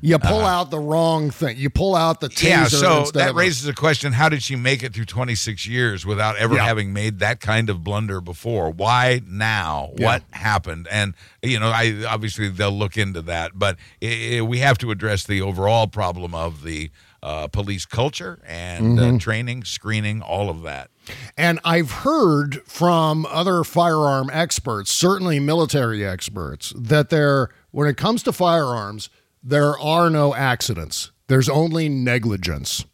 [0.00, 0.46] You pull uh-huh.
[0.46, 1.56] out the wrong thing.
[1.56, 2.64] You pull out the taser yeah.
[2.64, 6.54] So that raises a question: How did she make it through 26 years without ever
[6.56, 6.64] Yeah.
[6.64, 8.70] having made that kind of blunder before?
[8.70, 9.92] Why now?
[9.96, 10.06] Yeah.
[10.06, 10.88] What happened?
[10.90, 14.90] And you know, I obviously they'll look into that, but i i we have to
[14.90, 16.90] address the overall problem of the
[17.22, 19.16] uh, police culture and Mm-hmm.
[19.16, 20.90] uh, training, screening, all of that.
[21.38, 28.22] And I've heard from other firearm experts, certainly military experts, that there, when it comes
[28.24, 29.08] to firearms,
[29.42, 31.12] there are no accidents.
[31.28, 32.84] There's only negligence.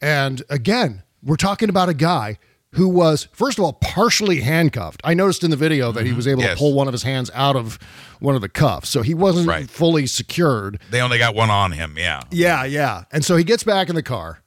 [0.00, 2.38] And again, we're talking about a guy
[2.72, 5.00] who was, first of all, partially handcuffed.
[5.04, 6.52] I noticed in the video that he was able Yes.
[6.52, 7.78] to pull one of his hands out of
[8.18, 8.88] one of the cuffs.
[8.88, 9.68] So he wasn't Right.
[9.68, 10.78] fully secured.
[10.90, 11.96] They only got one on him.
[11.98, 12.22] Yeah.
[12.30, 13.04] Yeah, yeah.
[13.12, 14.40] And so he gets back in the car,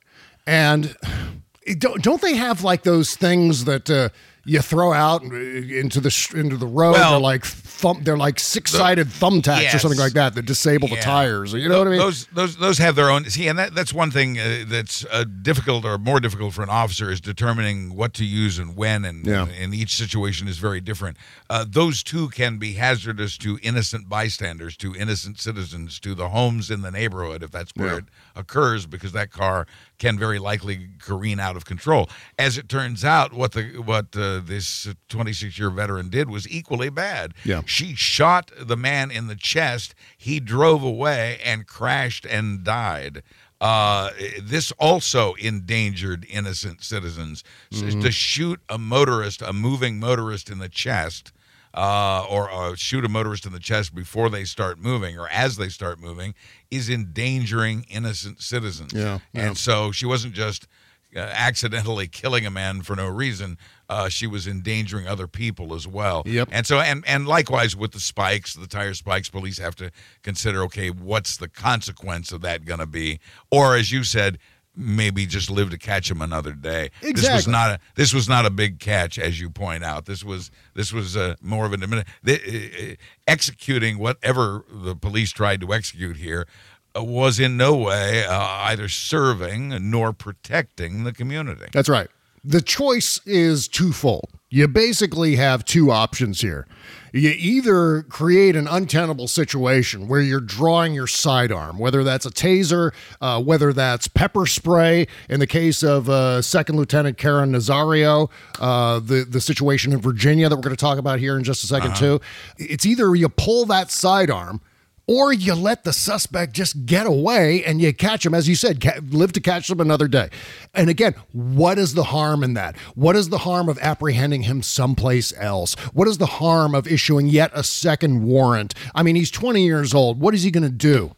[0.48, 0.96] and
[1.78, 4.10] don't don't they have like those things that uh,
[4.46, 6.92] you throw out into the into the road?
[6.94, 10.88] Well- they're like thumb, they're like six sided thumbtacks or something like that that disable
[10.88, 11.54] the tires.
[11.54, 12.00] You know what I mean?
[12.00, 13.26] Those those those have their own.
[13.26, 16.70] See, and that, that's one thing uh, that's uh, difficult or more difficult for an
[16.70, 19.48] officer is determining what to use and when, and, Yeah.
[19.60, 21.18] and, each situation is very different.
[21.50, 26.70] Uh, those two can be hazardous to innocent bystanders, to innocent citizens, to the homes
[26.72, 27.98] in the neighborhood if that's where Yeah.
[27.98, 28.04] it
[28.36, 32.10] occurs, because that car can very likely careen out of control.
[32.38, 36.90] As it turns out, what the what uh, this 26 year veteran did was equally
[36.90, 37.34] bad.
[37.44, 37.62] Yeah.
[37.66, 39.96] She shot the man in the chest.
[40.18, 43.24] He drove away and crashed and died.
[43.62, 47.44] Uh, this also endangered innocent citizens.
[47.72, 51.32] So To shoot a motorist, a moving motorist in the chest,
[51.74, 55.58] uh, or uh, shoot a motorist in the chest before they start moving or as
[55.58, 56.34] they start moving,
[56.76, 58.94] is endangering innocent citizens.
[58.94, 59.48] Yeah, yeah.
[59.48, 60.68] And so she wasn't just
[61.16, 63.58] uh, accidentally killing a man for no reason.
[63.88, 66.24] Uh, she was endangering other people as well.
[66.26, 66.50] Yep.
[66.52, 69.92] And so, and and likewise with the spikes, the tire spikes, police have to
[70.24, 70.64] consider.
[70.64, 73.20] Okay, what's the consequence of that going to be?
[73.50, 74.40] Or as you said,
[74.76, 76.92] maybe just live to catch him another day.
[77.02, 77.12] Exactly.
[77.14, 80.06] This was not a this was not a big catch, as you point out.
[80.06, 82.96] This was this was uh, more of an the, uh, uh,
[83.28, 86.48] executing whatever the police tried to execute here.
[86.96, 91.68] uh, Was in no way uh, either serving nor protecting the community.
[91.72, 92.10] That's right.
[92.44, 94.30] The choice is twofold.
[94.50, 96.68] You basically have two options here.
[97.16, 102.94] You either create an untenable situation where you're drawing your sidearm, whether that's a taser,
[103.22, 105.08] uh, whether that's pepper spray.
[105.30, 110.50] In the case of uh, Second Lieutenant Caron Nazario, uh, the the situation in Virginia
[110.50, 112.20] that we're going to talk about here in just a 2nd too.
[112.58, 114.60] It's either you pull that sidearm
[115.08, 119.14] or you let the suspect just get away and you catch him, as you said,
[119.14, 120.30] live to catch them another day.
[120.74, 122.76] And again, what is the harm in that?
[122.96, 125.76] What is the harm of apprehending him someplace else?
[125.94, 128.74] What is the harm of issuing yet a second warrant?
[128.96, 130.20] I mean, he's 20 years old.
[130.20, 131.16] What is he going to do?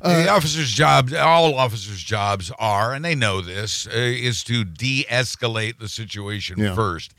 [0.00, 5.04] the officer's job, all officers' jobs are, and they know this, uh, is to de
[5.10, 6.74] escalate the situation Yeah.
[6.74, 7.14] first.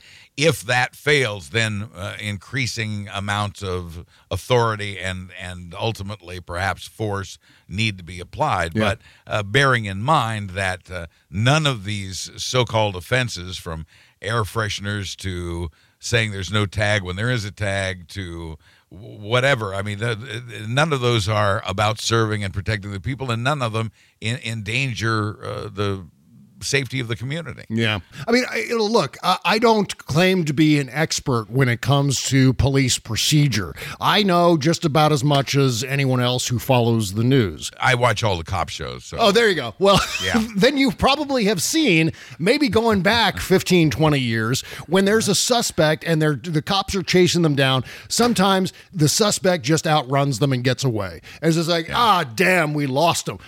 [0.46, 7.98] If that fails, then uh, increasing amounts of authority and, and ultimately perhaps force need
[7.98, 8.74] to be applied.
[8.74, 8.82] Yeah.
[8.82, 13.86] But uh, bearing in mind that uh, none of these so called offenses, from
[14.22, 18.56] air fresheners to saying there's no tag when there is a tag to
[18.88, 19.74] whatever.
[19.74, 23.62] I mean, the- none of those are about serving and protecting the people, and none
[23.62, 26.06] of them in, endanger uh, the
[26.62, 27.64] safety of the community.
[27.68, 28.00] Yeah.
[28.26, 32.22] I mean, I, look, I, I don't claim to be an expert when it comes
[32.24, 33.74] to police procedure.
[34.00, 37.70] I know just about as much as anyone else who follows the news.
[37.80, 39.04] I watch all the cop shows.
[39.04, 39.16] So.
[39.18, 39.74] Oh, there you go.
[39.78, 40.42] Well, Yeah.
[40.56, 46.04] then you probably have seen, maybe going back 15, 20 years, when there's a suspect
[46.04, 50.64] and they're, the cops are chasing them down, sometimes the suspect just outruns them and
[50.64, 51.20] gets away.
[51.40, 53.38] And it's just like, ah, damn, we lost him.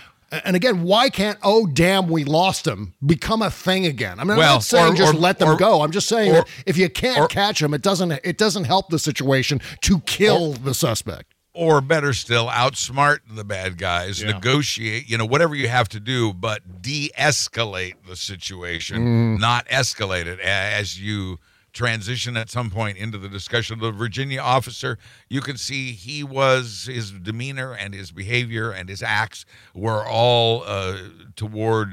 [0.44, 4.18] And again, why can't "oh damn we lost him" become a thing again?
[4.18, 5.82] I mean, I'm Well, not saying or- just or- let them or- go.
[5.82, 8.64] I'm just saying or- that if you can't or- catch them, it doesn't it doesn't
[8.64, 11.34] help the situation to kill the suspect.
[11.54, 14.32] or better still, outsmart the bad guys, Yeah.
[14.32, 19.38] negotiate, you know, whatever you have to do, but de escalate the situation, mm.
[19.38, 20.40] not escalate it.
[20.40, 21.38] As you
[21.72, 26.22] transition at some point into the discussion of the Virginia officer, you can see he
[26.22, 30.98] was, his demeanor and his behavior and his acts were all uh,
[31.34, 31.88] toward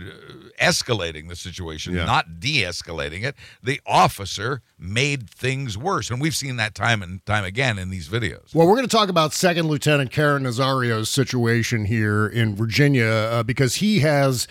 [0.60, 2.06] escalating the situation, Yeah.
[2.06, 3.36] not de escalating it.
[3.64, 6.10] The officer made things worse.
[6.10, 8.54] And we've seen that time and time again in these videos.
[8.54, 13.44] Well, we're going to talk about Second Lieutenant Caron Nazario's situation here in Virginia uh,
[13.44, 14.48] because he has.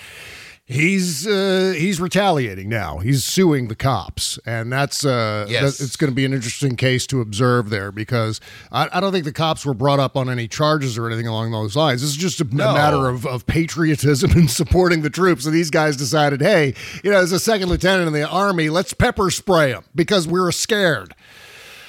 [0.70, 2.98] He's uh, he's retaliating now.
[2.98, 5.78] He's suing the cops, and that's uh, Yes.
[5.78, 8.38] that- it's going to be an interesting case to observe there because
[8.70, 11.52] I, I don't think the cops were brought up on any charges or anything along
[11.52, 12.02] those lines.
[12.02, 15.46] This is just a, a matter of, of patriotism and supporting the troops.
[15.46, 18.92] And these guys decided, hey, you know, as a second lieutenant in the army, let's
[18.92, 21.14] pepper spray them because we were scared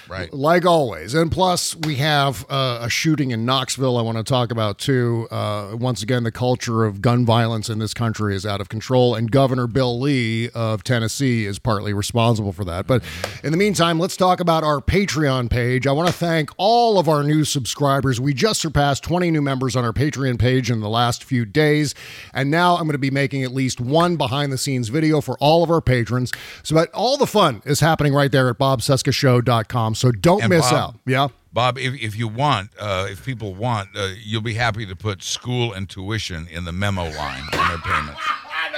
[0.10, 0.34] Right.
[0.34, 1.14] like always.
[1.14, 5.28] And plus, we have uh, a shooting in Knoxville I want to talk about too.
[5.30, 9.14] Uh, once again, the culture of gun violence in this country is out of control,
[9.14, 12.88] and Governor Bill Lee of Tennessee is partly responsible for that.
[12.88, 13.04] But
[13.44, 15.86] in the meantime, let's talk about our Patreon page.
[15.86, 18.20] I want to thank all of our new subscribers.
[18.20, 21.94] We just surpassed 20 new members on our Patreon page in the last few days,
[22.34, 25.38] and now I'm going to be making at least one behind the scenes video for
[25.40, 26.32] all of our patrons.
[26.64, 29.96] So that all the fun is happening right there at bobcescashow.com.
[30.00, 30.96] So don't And miss Bob- out.
[31.06, 31.28] Yeah.
[31.52, 35.22] Bob, if, if you want, uh, if people want, uh, you'll be happy to put
[35.22, 38.22] school and tuition in the memo line on their payments.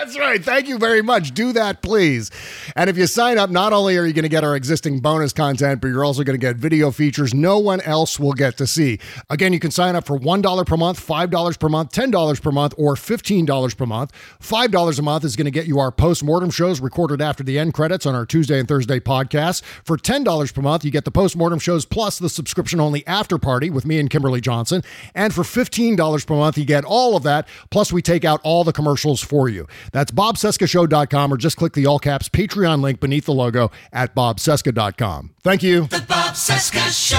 [0.02, 0.44] That's right.
[0.44, 1.32] Thank you very much.
[1.32, 2.32] Do that, please.
[2.76, 5.32] And if you sign up, not only are you going to get our existing bonus
[5.32, 8.66] content, but you're also going to get video features no one else will get to
[8.66, 8.98] see.
[9.30, 12.74] Again, you can sign up for $1 per month, $5 per month, $10 per month,
[12.80, 14.12] or $15 per month.
[14.42, 17.76] $5 a month is going to get you our post-mortem shows recorded after the end
[17.76, 19.62] credits on our Tuesday and Thursday podcasts.
[19.84, 23.86] For $10 per month, you get the post-mortem shows plus the subscription-only after party with
[23.86, 24.82] me and Kimberly Johnson.
[25.14, 28.64] And for $15 per month, you get all of that, plus we take out all
[28.64, 29.68] the commercials for you.
[29.92, 35.32] That's bobcescashow.com or just click the all caps Patreon link beneath the logo at bobcesca.com.
[35.44, 35.88] Thank you.
[35.88, 37.18] The Bob Cesca Show.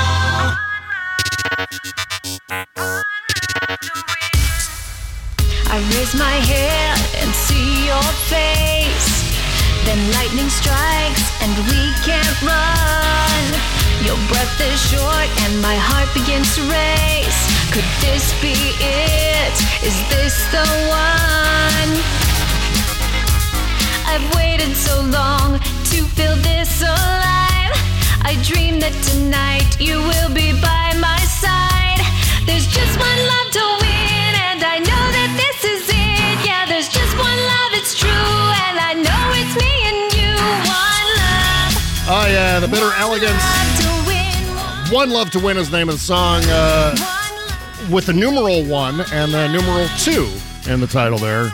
[5.74, 9.32] I raise my head and see your face.
[9.84, 13.42] Then lightning strikes and we can't run.
[14.04, 17.40] Your breath is short and my heart begins to race.
[17.72, 18.52] Could this be
[18.84, 19.56] it?
[19.82, 22.21] Is this the one?
[24.12, 25.58] I've waited so long
[25.90, 27.72] to feel this alive.
[28.20, 32.00] I dream that tonight you will be by my side.
[32.44, 36.36] There's just one love to win, and I know that this is it.
[36.44, 38.36] Yeah, there's just one love, it's true,
[38.68, 40.32] and I know it's me and you.
[40.68, 41.72] One love,
[42.12, 43.40] Oh, yeah, the bitter elegance.
[43.40, 44.92] love to win.
[44.92, 46.94] One Love to Win is the name of the song uh,
[47.90, 50.28] with the numeral one and the numeral two
[50.70, 51.50] in the title there.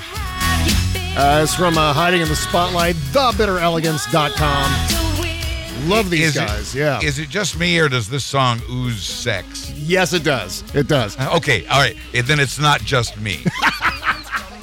[1.19, 1.21] Have you been?
[1.39, 5.89] Uh, it's from uh, Hiding in the Spotlight, thebitterelegance.com.
[5.89, 6.75] Love these Is it- guys.
[6.75, 7.01] yeah.
[7.03, 9.71] Is it just me or does this song ooze sex?
[9.77, 10.63] yes, it does.
[10.75, 11.19] It does.
[11.19, 11.97] Okay, all right.
[12.13, 13.45] Then it's not just me.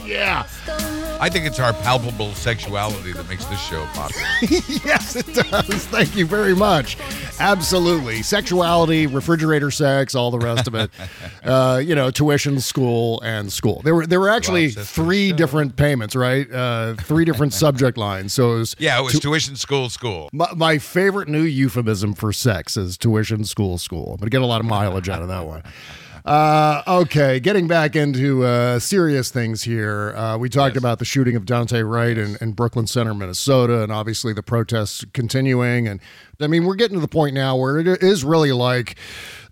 [0.05, 0.43] Yeah.
[1.21, 4.27] I think it's our palpable sexuality that makes this show popular.
[4.85, 5.87] yes, it does.
[5.87, 6.97] Thank you very much.
[7.39, 8.21] Absolutely.
[8.21, 10.91] Sexuality, refrigerator sex, all the rest of it.
[11.43, 13.81] uh, you know, tuition, school, and school.
[13.83, 16.51] There were there were actually three different payments, right?
[16.51, 18.33] Uh, three different subject lines.
[18.33, 20.29] So it was Yeah, it was tuition, school, school.
[20.33, 24.11] my, my favorite new euphemism for sex is tuition, school, school.
[24.13, 25.63] I'm gonna get a lot of mileage out of that one.
[26.25, 30.11] Uh, okay, getting back into uh, serious things here.
[30.15, 33.91] Uh, we talked about the shooting of Daunte Wright in, in Brooklyn Center, Minnesota, and
[33.91, 35.87] obviously the protests continuing.
[35.87, 36.01] And
[36.39, 38.97] I mean, we're getting to the point now where it is really like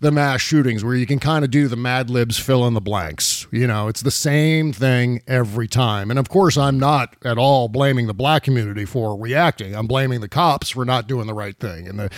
[0.04, 2.80] the mass shootings, where you can kind of do the Mad Libs fill in the
[2.80, 3.46] blanks.
[3.50, 6.10] You know, it's the same thing every time.
[6.10, 9.74] And of course, I'm not at all blaming the black community for reacting.
[9.74, 12.10] I'm blaming the cops for not doing the right thing and the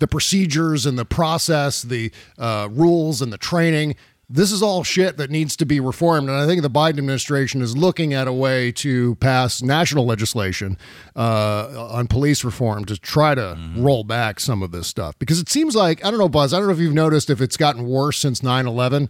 [0.00, 3.94] the procedures and the process, the uh, rules and the training.
[4.30, 6.28] This is all shit that needs to be reformed.
[6.28, 10.76] And I think the Biden administration is looking at a way to pass national legislation
[11.16, 15.18] uh, on police reform to try to roll back some of this stuff.
[15.18, 17.40] Because it seems like, I don't know, Buzz, I don't know if you've noticed if
[17.40, 19.08] it's gotten worse since 9 11,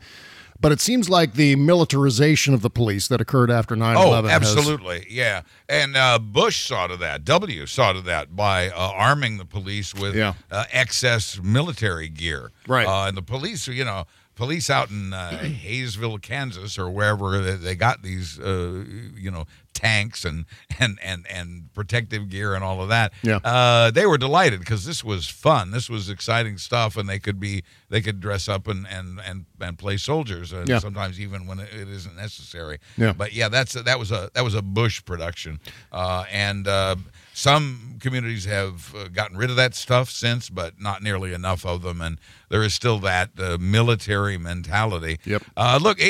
[0.60, 4.30] but it seems like the militarization of the police that occurred after 9 Oh, 11
[4.30, 5.04] absolutely.
[5.10, 5.42] Yeah.
[5.68, 7.24] And uh, Bush saw to that.
[7.24, 10.34] W saw to that by uh, arming the police with Yeah.
[10.50, 12.52] uh, excess military gear.
[12.68, 12.86] Right.
[12.86, 14.06] Uh, and the police, you know,
[14.38, 15.30] police out in uh,
[15.64, 18.84] Haysville, Kansas, or wherever they, got these, uh,
[19.14, 20.44] you know, tanks and
[20.80, 23.12] and and and protective gear and all of that.
[23.22, 23.36] Yeah.
[23.44, 25.70] Uh, they were delighted because this was fun.
[25.72, 29.44] This was exciting stuff, and they could be they could dress up and and and,
[29.60, 30.78] and play soldiers, and Yeah.
[30.78, 32.78] sometimes even when it, it isn't necessary.
[32.96, 33.12] Yeah.
[33.12, 35.60] But yeah, that's that was a that was a Bush production,
[35.92, 36.96] uh, and uh,
[37.38, 41.82] some communities have uh, gotten rid of that stuff since, but not nearly enough of
[41.82, 42.18] them, and
[42.50, 45.18] there is still that uh, military mentality.
[45.24, 45.42] Yep.
[45.56, 46.08] Uh, look, i i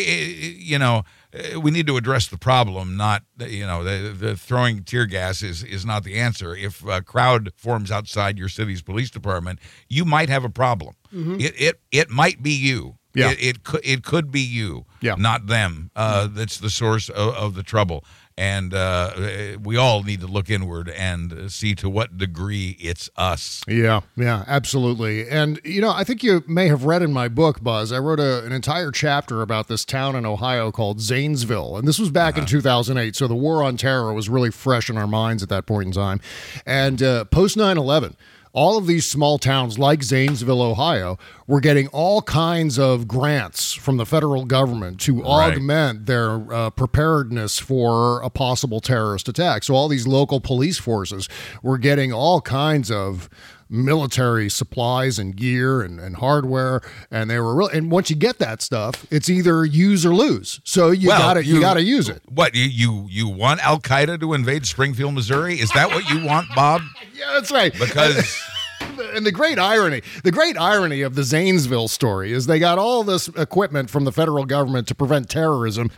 [0.72, 1.04] you know.
[1.34, 5.42] uh, We need to address the problem, not you know the, the throwing tear gas
[5.42, 6.56] is is not the answer.
[6.56, 9.58] If a crowd forms outside your city's police department,
[9.88, 10.94] you might have a problem.
[11.12, 12.94] It it it might be you.
[13.14, 13.32] Yeah.
[13.32, 15.16] It, it could it could be you Yeah.
[15.18, 15.90] not them.
[15.96, 18.04] Uh, That's the source of, of the trouble,
[18.38, 23.62] and uh, we all need to look inward and see to what degree it's us.
[23.66, 25.28] Yeah, yeah, absolutely.
[25.28, 28.20] And, you know, I think you may have read in my book, Buzz, I wrote
[28.20, 31.76] a, an entire chapter about this town in Ohio called Zanesville.
[31.76, 33.16] And this was back in 2008.
[33.16, 35.92] So the war on terror was really fresh in our minds at that point in
[35.92, 36.20] time.
[36.64, 38.16] And uh, post 9 11,
[38.52, 43.96] all of these small towns like Zanesville, Ohio, were getting all kinds of grants from
[43.96, 45.52] the federal government to Right.
[45.54, 49.64] augment their uh, preparedness for a possible terrorist attack.
[49.64, 51.28] So all these local police forces
[51.62, 53.28] were getting all kinds of
[53.70, 58.38] military supplies and gear and, and hardware and they were real and once you get
[58.38, 62.22] that stuff it's either use or lose so you Well, gotta you, gotta use it
[62.28, 65.60] What you you you want Al Qaeda to invade Springfield, Missouri?
[65.60, 66.82] Is that what you want, Bob?
[67.14, 68.40] yeah that's right Because
[69.14, 73.04] and the great irony, the great irony of the Zanesville story is they got all
[73.04, 75.90] this equipment from the federal government to prevent terrorism.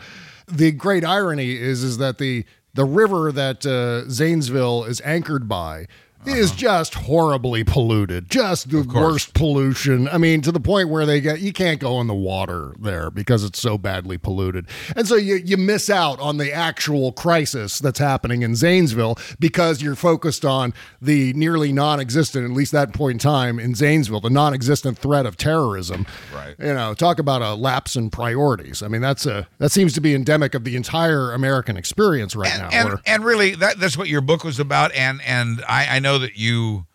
[0.46, 2.44] The great irony is is that the
[2.74, 5.86] the river that uh, Zanesville is anchored by
[6.26, 6.58] is uh-huh.
[6.58, 10.08] just horribly polluted, just the worst pollution.
[10.08, 13.10] I mean, to the point where they get you can't go in the water there
[13.10, 17.78] because it's so badly polluted, and so you you miss out on the actual crisis
[17.78, 23.14] that's happening in Zanesville because you're focused on the nearly non-existent, at least that point
[23.14, 26.06] in time in Zanesville, the non-existent threat of terrorism.
[26.34, 26.54] Right.
[26.58, 28.82] You know, talk about a lapse in priorities.
[28.82, 32.56] I mean, that's a that seems to be endemic of the entire American experience right
[32.58, 32.68] now.
[32.72, 35.98] and, where- and really that that's what your book was about and and I, I
[35.98, 36.86] know that you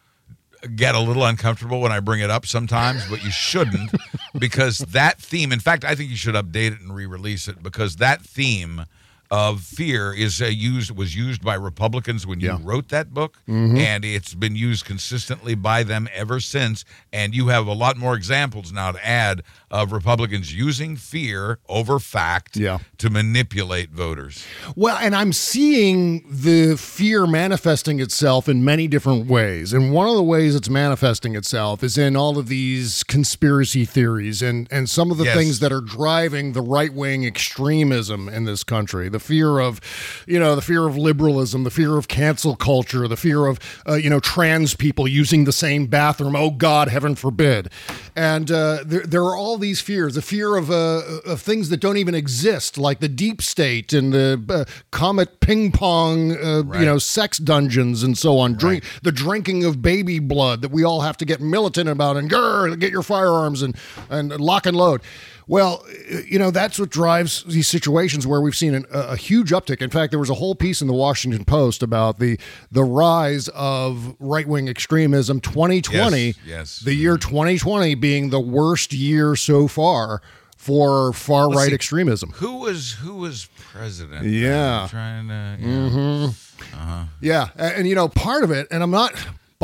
[0.76, 3.91] get a little uncomfortable when I bring it up sometimes, but you shouldn't
[4.39, 7.97] because that theme in fact I think you should update it and re-release it because
[7.97, 8.86] that theme
[9.32, 12.59] of fear is uh, used was used by Republicans when you Yeah.
[12.61, 13.78] wrote that book Mhm.
[13.80, 18.16] and it's been used consistently by them ever since and you have a lot more
[18.16, 19.41] examples now to add
[19.72, 22.78] of Republicans using fear over fact Yeah.
[22.99, 24.43] to manipulate voters.
[24.76, 29.74] Well, and I'm seeing the fear manifesting itself in many different ways.
[29.74, 34.41] And one of the ways it's manifesting itself is in all of these conspiracy theories
[34.41, 35.36] and, and some of the Yes.
[35.38, 39.09] things that are driving the right wing extremism in this country.
[39.09, 39.82] The fear of,
[40.28, 43.59] you know, the fear of liberalism, the fear of cancel culture, the fear of,
[43.89, 46.36] uh, you know, trans people using the same bathroom.
[46.36, 47.70] Oh God, heaven forbid.
[48.16, 50.16] And uh, there, there are all these fears.
[50.16, 54.13] The fear of uh, of things that don't even exist, like the deep state and
[54.13, 58.53] the uh, comet ping pong, uh, you know, sex dungeons and so on.
[58.53, 62.30] Drink the drinking of baby blood that we all have to get militant about and
[62.30, 63.76] grr, get your firearms and
[64.09, 65.01] and lock and load.
[65.48, 65.86] Well,
[66.28, 69.82] you know, that's what drives these situations where we've seen an, a, huge uptick.
[69.82, 72.39] In fact, there was a whole piece in the Washington Post about the
[72.72, 75.39] the rise of right wing extremism.
[75.41, 76.80] 2020, Yes, yes.
[76.80, 80.22] the year 2020 being the worst year so far
[80.58, 82.32] for far right extremism.
[82.38, 84.26] Who was who was president?
[84.26, 84.84] Yeah.
[84.84, 85.58] I'm trying to.
[85.60, 85.68] Yeah.
[85.68, 86.28] Mhm.
[86.74, 87.04] Uh-huh.
[87.22, 89.14] Yeah, and, and, you know, part of it, and I'm not,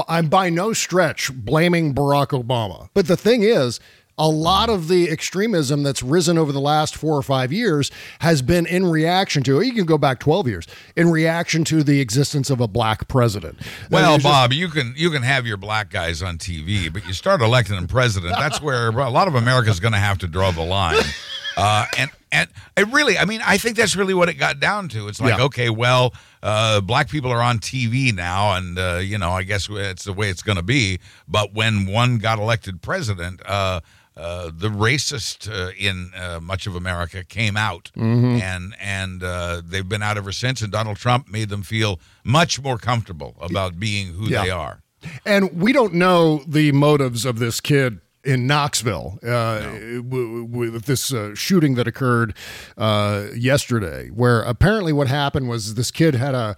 [0.07, 3.79] I'm by no stretch blaming Barack Obama, but the thing is.
[4.22, 8.43] A lot of the extremism that's risen over the last four or five years has
[8.43, 12.51] been in reaction to, you can go back 12 years, in reaction to the existence
[12.51, 13.57] of a black president.
[13.89, 17.13] Well, just- Bob, you can you can have your black guys on TV, but you
[17.13, 18.36] start electing them president.
[18.38, 21.01] That's where a lot of America's going to have to draw the line.
[21.57, 24.88] Uh, and and it really, I mean, I think that's really what it got down
[24.89, 25.07] to.
[25.09, 25.45] It's like, Yeah.
[25.45, 29.67] okay, well, uh, black people are on TV now, and uh, you know, I guess
[29.69, 30.99] it's the way it's going to be.
[31.28, 33.82] But when one got elected president, uh,
[34.18, 38.41] uh, the racist uh, in uh, much of America came out, Mhm.
[38.41, 40.62] and and uh, they've been out ever since.
[40.62, 44.43] And Donald Trump made them feel much more comfortable about being who Yeah.
[44.43, 44.82] they are.
[45.26, 50.86] And we don't know the motives of this kid in Knoxville uh, w- w- with
[50.86, 52.36] this uh, shooting that occurred
[52.78, 56.55] uh, yesterday, where apparently what happened was this kid had a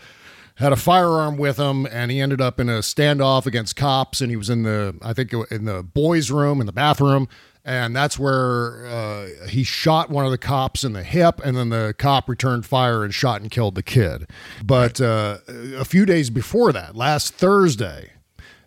[0.55, 4.29] had a firearm with him, and he ended up in a standoff against cops, and
[4.29, 7.27] he was in the I think in the boys' room in the bathroom.
[7.65, 11.69] And that's where uh, he shot one of the cops in the hip, and then
[11.69, 14.29] the cop returned fire and shot and killed the kid.
[14.61, 18.11] But uh, a few days before that, last Thursday,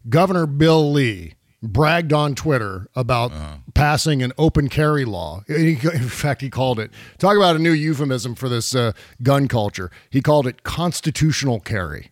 [0.09, 1.34] Governor Bill Lee
[1.66, 3.32] bragged on Twitter about
[3.74, 5.42] passing an open carry law.
[5.48, 5.76] In
[6.08, 8.92] fact, he called it, talk about a new euphemism for this uh,
[9.22, 9.90] gun culture.
[10.10, 12.10] He called it constitutional carry.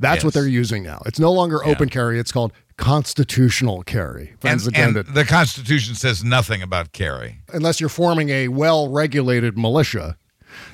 [0.00, 1.02] That's what they're using now.
[1.06, 4.34] It's no longer open carry, it's called constitutional carry.
[4.40, 7.40] Friends And, and the Constitution says nothing about carry.
[7.52, 10.16] Unless you're forming a well regulated militia.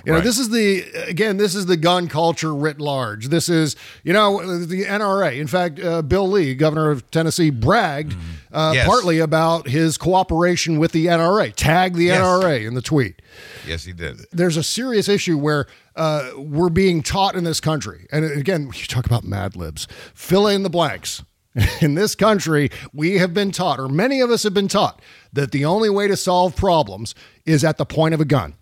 [0.04, 0.24] You know, Right.
[0.24, 3.28] this is the again, this is the gun culture writ large.
[3.28, 5.38] This is, you know, the NRA.
[5.38, 8.74] In fact, uh, Bill Lee, governor of Tennessee, bragged uh, Mm-hmm.
[8.74, 8.86] Yes.
[8.86, 11.52] partly about his cooperation with the NRA.
[11.54, 12.20] Tagged the Yes.
[12.20, 13.20] NRA in the tweet.
[13.66, 14.20] Yes, he did.
[14.32, 15.66] There's a serious issue where
[15.96, 19.86] uh, we're being taught in this country, and again, you talk about Mad Libs.
[20.14, 21.22] Fill in the blanks.
[21.80, 25.00] In this country, we have been taught, or many of us have been taught,
[25.32, 27.14] that the only way to solve problems
[27.46, 28.54] is at the point of a gun.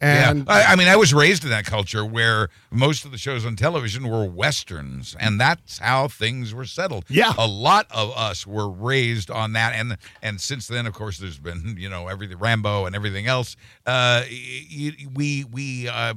[0.00, 0.52] And yeah.
[0.52, 3.56] I, I mean, I was raised in that culture where most of the shows on
[3.56, 7.04] television were westerns, and that's how things were settled.
[7.08, 7.32] Yeah.
[7.36, 11.38] a lot of us were raised on that, and and since then, of course, there's
[11.38, 13.56] been you know everything Rambo and everything else.
[13.86, 14.24] Uh,
[15.14, 15.88] we we.
[15.88, 16.14] Uh,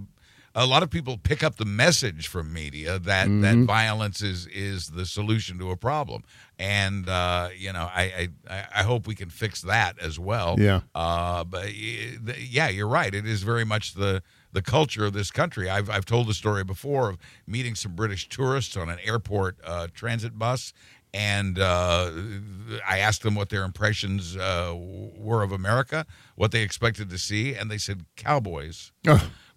[0.53, 3.65] a lot of people pick up the message from media that that Mhm.
[3.65, 6.23] violence is is the solution to a problem,
[6.59, 10.55] and uh, you know I, I I hope we can fix that as well.
[10.59, 10.81] Yeah.
[10.93, 13.13] Uh, but yeah, you're right.
[13.13, 14.21] It is very much the
[14.51, 15.69] the culture of this country.
[15.69, 19.87] I've I've told the story before of meeting some British tourists on an airport uh,
[19.93, 20.73] transit bus.
[21.13, 22.09] And uh,
[22.87, 27.53] I asked them what their impressions uh, were of America, what they expected to see,
[27.53, 28.93] and they said cowboys.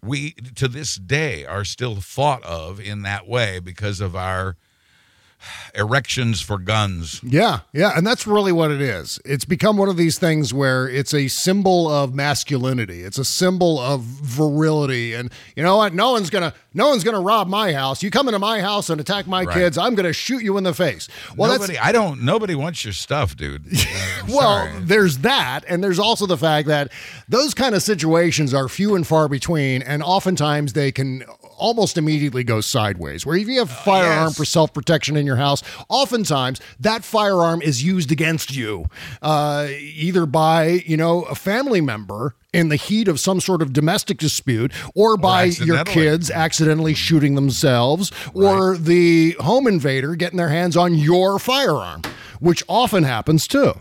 [0.05, 4.57] We to this day are still thought of in that way because of our
[5.75, 7.21] erections for guns.
[7.23, 9.19] Yeah, yeah, and that's really what it is.
[9.25, 13.03] It's become one of these things where it's a symbol of masculinity.
[13.03, 15.95] It's a symbol of virility, and you know what?
[15.95, 18.03] No one's gonna, no one's gonna rob my house.
[18.03, 19.55] You come into my house and attack my Right.
[19.55, 21.09] kids, I'm gonna shoot you in the face.
[21.37, 22.23] Well, nobody, I don't.
[22.23, 23.65] Nobody wants your stuff, dude.
[23.95, 24.73] Uh, well, sorry.
[24.81, 26.91] there's that, and there's also the fact that
[27.29, 31.23] those kind of situations are few and far between, and oftentimes they can
[31.59, 33.25] almost immediately go sideways.
[33.27, 34.37] Where if you have a firearm yes.
[34.37, 38.87] for self protection in your house, oftentimes that firearm is used against you,
[39.23, 43.73] uh, either by you know a family member in the heat of some sort of
[43.73, 50.51] domestic dispute, or by your kids accidentally shooting themselves, or the home invader getting their
[50.51, 52.03] hands on your firearm,
[52.41, 53.73] which often happens too.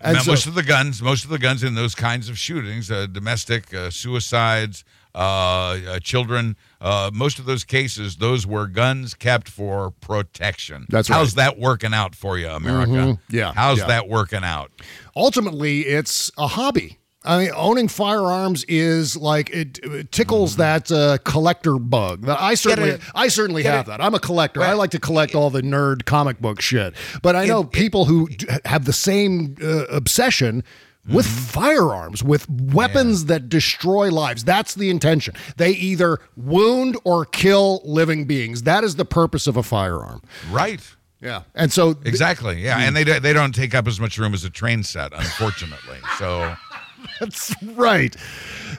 [0.00, 2.38] And Now, so- most of the guns, most of the guns in those kinds of
[2.38, 4.84] shootings, uh, domestic uh, suicides,
[5.18, 10.86] uh, uh, children, uh, most of those cases, those were guns kept for protection.
[10.88, 11.46] That's How's right.
[11.54, 12.92] that working out for you, America?
[12.92, 13.18] Mhm.
[13.28, 13.86] Yeah, How's yeah.
[13.88, 14.70] that working out?
[15.16, 16.98] ultimately it's a hobby.
[17.24, 22.22] I mean, owning firearms is like it, it tickles that uh, collector bug.
[22.22, 23.00] That I certainly, it.
[23.14, 23.90] I certainly have it.
[23.90, 24.00] that.
[24.00, 24.62] I'm a collector.
[24.62, 26.94] I like to collect all the nerd comic book shit.
[27.20, 30.62] But I know people who d- have the same uh, obsession.
[31.08, 31.60] With Mm-hmm.
[31.60, 34.44] firearms, with weapons that destroy lives.
[34.44, 35.34] That's the intention.
[35.56, 38.62] They either wound or kill living beings.
[38.64, 40.22] That is the purpose of a firearm.
[40.50, 40.80] Right.
[41.20, 41.42] Yeah.
[41.54, 42.62] And so Exactly.
[42.62, 45.12] Yeah, and they don't- they don't take up as much room as a train set,
[45.12, 45.98] unfortunately.
[46.18, 46.54] So
[47.20, 48.14] That's right.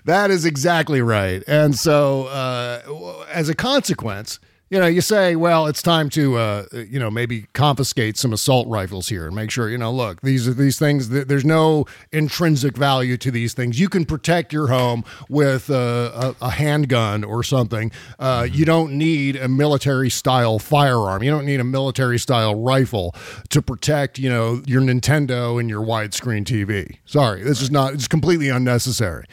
[0.06, 1.42] That is exactly right.
[1.48, 4.40] And so, uh, as a consequence,
[4.70, 8.68] you know, you say, well, it's time to, uh, you know, maybe confiscate some assault
[8.68, 11.10] rifles here and make sure, you know, look, these are these things.
[11.10, 13.80] th- There's no intrinsic value to these things.
[13.80, 17.92] You can protect your home with uh, a, a handgun or something.
[18.20, 21.24] Uh, You don't need a military style firearm.
[21.24, 23.16] You don't need a military style rifle
[23.50, 26.98] to protect, you know, your Nintendo and your widescreen TV.
[27.06, 27.94] Sorry, this is not.
[27.94, 29.26] It's completely unnecessary.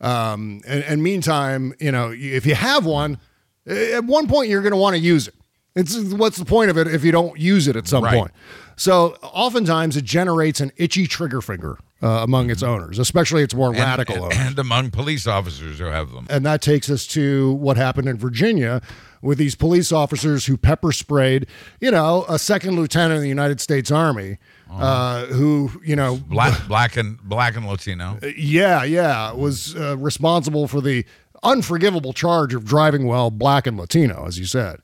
[0.00, 3.18] Um, and, and meantime, you know, if you have one,
[3.66, 5.34] at one point you're going to want to use it.
[5.76, 8.18] It's what's the point of it if you don't use it at some Right.
[8.18, 8.32] point?
[8.76, 13.68] So oftentimes it generates an itchy trigger finger uh, among its owners, especially its more
[13.68, 14.38] and, radical and, owners.
[14.38, 16.26] and among police officers who have them.
[16.30, 18.80] And that takes us to what happened in Virginia
[19.22, 21.46] with these police officers who pepper sprayed,
[21.78, 24.38] you know, a second lieutenant in the United States Army,
[24.72, 28.18] uh, who, you know, Black, black and black and Latino.
[28.34, 31.04] yeah, yeah, was uh, responsible for the
[31.42, 34.80] unforgivable charge of driving while black and Latino, as you said.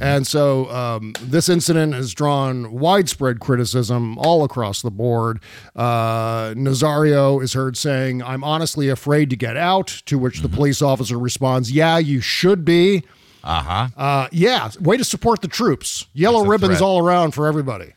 [0.00, 5.38] And so um, this incident has drawn widespread criticism all across the board.
[5.76, 10.82] Uh, Nazario is heard saying, I'm honestly afraid to get out, to which the police
[10.82, 13.04] officer responds, Yeah, you should be.
[13.44, 13.88] Uh huh.
[13.96, 16.06] Uh, yeah, way to support the troops.
[16.14, 16.82] Yellow ribbons threat.
[16.82, 17.92] all around for everybody.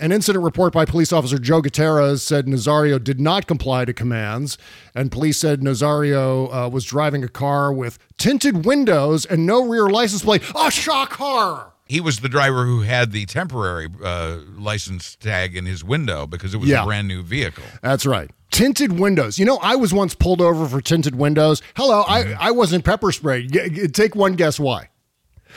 [0.00, 4.56] An incident report by police officer Joe Gutierrez said Nazario did not comply to commands,
[4.94, 9.88] and police said Nazario uh, was driving a car with tinted windows and no rear
[9.88, 10.42] license plate.
[10.58, 11.72] A shock horror!
[11.86, 16.54] He was the driver who had the temporary uh, license tag in his window because
[16.54, 16.82] it was Yeah.
[16.82, 17.64] a brand new vehicle.
[17.82, 18.30] That's right.
[18.52, 19.38] Tinted windows.
[19.38, 21.60] You know, I was once pulled over for tinted windows.
[21.76, 23.52] Hello, I, I wasn't pepper sprayed.
[23.52, 24.88] G- g- take one guess why.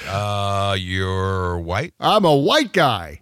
[0.07, 1.93] Uh, you're white.
[1.99, 3.21] I'm a white guy.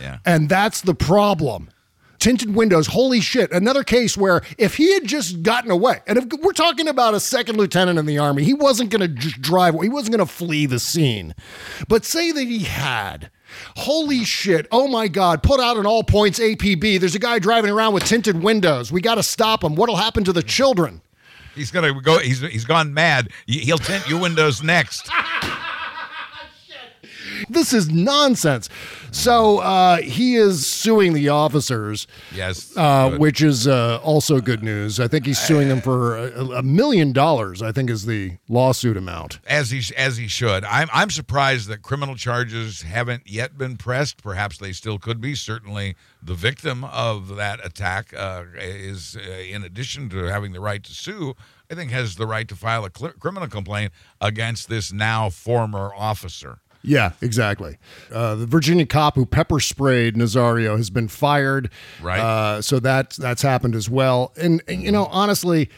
[0.00, 0.18] Yeah.
[0.24, 1.70] And that's the problem.
[2.18, 3.52] Tinted windows, holy shit.
[3.52, 7.20] Another case where if he had just gotten away, and if we're talking about a
[7.20, 10.32] second lieutenant in the army, he wasn't going to just drive, he wasn't going to
[10.32, 11.34] flee the scene.
[11.86, 13.30] But say that he had.
[13.76, 14.66] Holy shit.
[14.72, 15.42] Oh my God.
[15.44, 16.98] Put out an all points APB.
[16.98, 18.90] There's a guy driving around with tinted windows.
[18.90, 19.76] We got to stop him.
[19.76, 21.00] What'll happen to the children?
[21.54, 22.20] He's gonna go.
[22.20, 23.30] He's he's gone mad.
[23.46, 25.10] He'll tint your windows next.
[27.48, 28.68] This is nonsense.
[29.10, 32.06] So uh, he is suing the officers.
[32.34, 32.76] Yes.
[32.76, 35.00] uh, which is uh, also good news.
[35.00, 37.62] I think he's suing them for a, a million dollars.
[37.62, 39.40] I think is the lawsuit amount.
[39.46, 40.64] as he as he should.
[40.64, 44.22] I'm I'm surprised that criminal charges haven't yet been pressed.
[44.22, 45.34] Perhaps they still could be.
[45.34, 50.82] Certainly, the victim of that attack uh, is, uh, in addition to having the right
[50.82, 51.34] to sue,
[51.70, 55.92] I think has the right to file a cl- criminal complaint against this now former
[55.94, 56.58] officer.
[56.82, 57.76] Yeah, exactly.
[58.12, 61.70] Uh, the Virginia cop who pepper sprayed Nazario has been fired.
[62.00, 62.20] Right.
[62.20, 64.32] Uh, so that that's happened as well.
[64.40, 65.70] And, and, you know, honestly,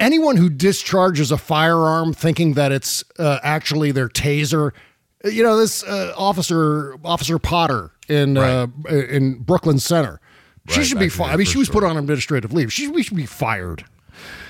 [0.00, 4.72] anyone who discharges a firearm thinking that it's uh, actually their taser,
[5.24, 10.20] you know, this uh, officer Officer Potter in uh, in Brooklyn Center,
[10.68, 11.32] she Right, should be fired.
[11.32, 12.72] I mean, she was put on administrative leave.
[12.72, 13.84] She we should be fired.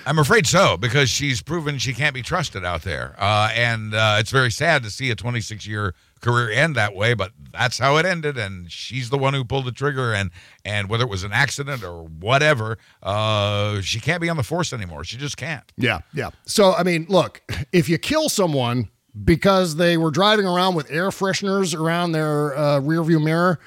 [0.09, 4.17] I'm afraid so because she's proven she can't be trusted out there, uh, and uh,
[4.19, 7.13] it's very sad to see a 26 year career end that way.
[7.13, 10.15] But that's how it ended, and she's the one who pulled the trigger.
[10.15, 10.31] And
[10.65, 14.73] and whether it was an accident or whatever, uh, she can't be on the force
[14.73, 15.05] anymore.
[15.05, 15.71] She just can't.
[15.77, 16.31] Yeah, yeah.
[16.47, 17.43] So I mean, look,
[17.73, 18.89] if you kill someone
[19.25, 23.61] because they were driving around with air fresheners around their uh, rearview mirror,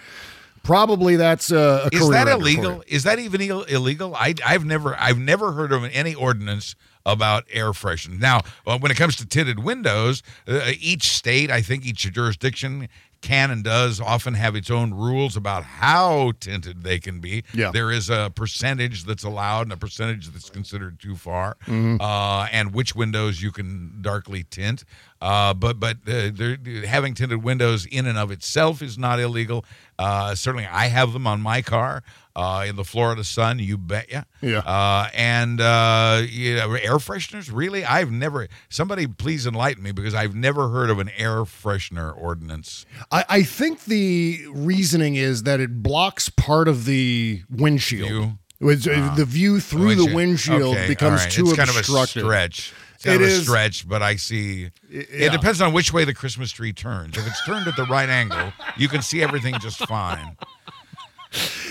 [0.63, 2.83] probably that's uh, a Is career that illegal?
[2.87, 4.15] Is that even Ill- illegal?
[4.15, 8.19] I, I've never I've never heard of any ordinance about air fresheners.
[8.19, 12.87] Now, uh, when it comes to tinted windows, uh, each state, I think each jurisdiction
[13.21, 17.43] can and does often have its own rules about how tinted they can be.
[17.53, 17.69] Yeah.
[17.71, 22.01] There is a percentage that's allowed and a percentage that's considered too far, Mm-hmm.
[22.01, 24.83] uh, and which windows you can darkly tint.
[25.21, 29.63] Uh, but but uh, there- having tinted windows in and of itself is not illegal.
[29.99, 32.01] Uh, certainly, I have them on my car
[32.35, 33.59] uh, in the Florida sun.
[33.59, 34.09] You bet,
[34.41, 34.59] Yeah.
[34.59, 37.51] Uh, and uh, you know, air fresheners.
[37.53, 38.47] Really, I've never.
[38.69, 42.87] Somebody please enlighten me because I've never heard of an air freshener ordinance.
[43.11, 48.09] I, I think the reasoning is that it blocks part of the windshield.
[48.09, 48.37] You.
[48.59, 51.31] It was- the view through the windshield Okay, becomes right.
[51.31, 52.21] too it's kind obstructed.
[52.21, 52.73] of a stretch.
[53.01, 54.69] It's kind It of a is- stretch, but I see.
[54.87, 55.01] yeah.
[55.09, 57.17] It depends on which way the Christmas tree turns.
[57.17, 60.37] If it's turned at the right angle, you can see everything just fine.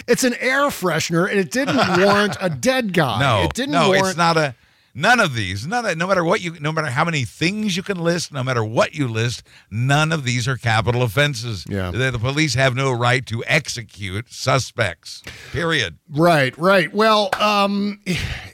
[0.08, 3.20] It's an air freshener, and it didn't warrant a dead guy.
[3.20, 4.06] No, it didn't no, warrant.
[4.08, 4.54] it's not a.
[4.92, 7.82] None of these, none of, no matter what you, no matter how many things you
[7.84, 11.64] can list, no matter what you list, none of these are capital offenses.
[11.68, 11.92] Yeah.
[11.92, 15.22] the, the police have no right to execute suspects.
[15.52, 15.98] Period.
[16.08, 16.92] Right, right.
[16.92, 18.00] Well, um,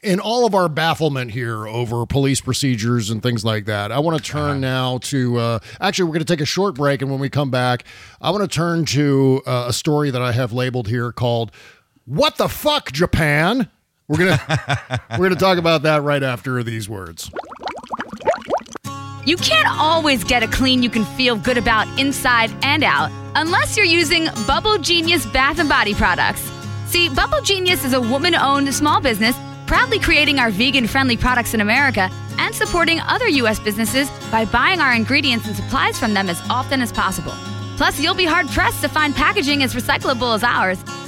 [0.03, 4.23] in all of our bafflement here over police procedures and things like that, I want
[4.23, 4.49] to Uh-huh.
[4.53, 5.39] turn now to.
[5.39, 7.85] Uh, actually, we're going to take a short break, and when we come back,
[8.21, 11.51] I want to turn to uh, a story that I have labeled here called
[12.05, 13.71] "What the Fuck, Japan."
[14.09, 17.31] We're gonna we're gonna talk about that right after these words.
[19.25, 23.77] You can't always get a clean you can feel good about inside and out unless
[23.77, 26.49] you're using Bubble Genius bath and body products.
[26.87, 29.37] See, Bubble Genius is a woman owned small business
[29.67, 33.59] proudly creating our vegan friendly products in America and supporting other U.S.
[33.59, 37.33] businesses by buying our ingredients and supplies from them as often as possible.
[37.77, 40.79] Plus, you'll be hard pressed to find packaging as recyclable as ours.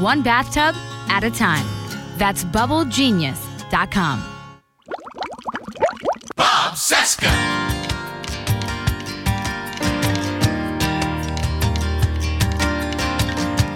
[0.00, 0.74] one bathtub
[1.08, 1.66] at a time.
[2.16, 4.24] That's bubblegenius.com.
[6.36, 7.58] Bob Cesca.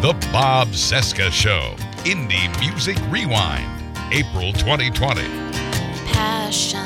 [0.01, 3.71] The Bob Cesca Show, Indie Music Rewind,
[4.13, 5.23] April 2020.
[6.13, 6.81] passion?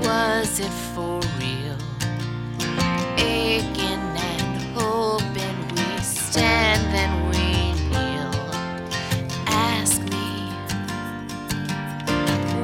[0.00, 1.78] Was it for real?
[3.16, 5.53] Aching and hoping we
[6.34, 7.46] stand, then we
[7.90, 8.34] kneel.
[9.46, 10.50] Ask me,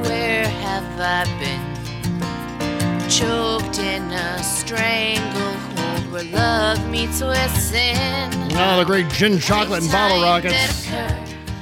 [0.01, 3.09] where have I been?
[3.09, 8.29] Choked in a stranglehold where love meets with sin.
[8.55, 10.89] Oh, the great gin chocolate and bottle rockets.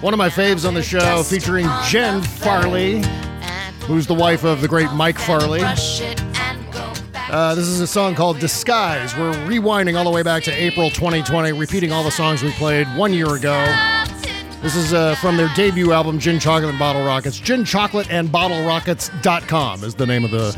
[0.01, 3.03] One of my faves on the show, featuring Jen Farley,
[3.81, 5.61] who's the wife of the great Mike Farley.
[7.29, 9.15] Uh, this is a song called Disguise.
[9.15, 12.87] We're rewinding all the way back to April 2020, repeating all the songs we played
[12.97, 13.65] one year ago.
[14.61, 17.39] This is uh, from their debut album, Gin Chocolate and Bottle Rockets.
[17.39, 20.51] Gin Chocolate and Bottle Rockets.com is the name of the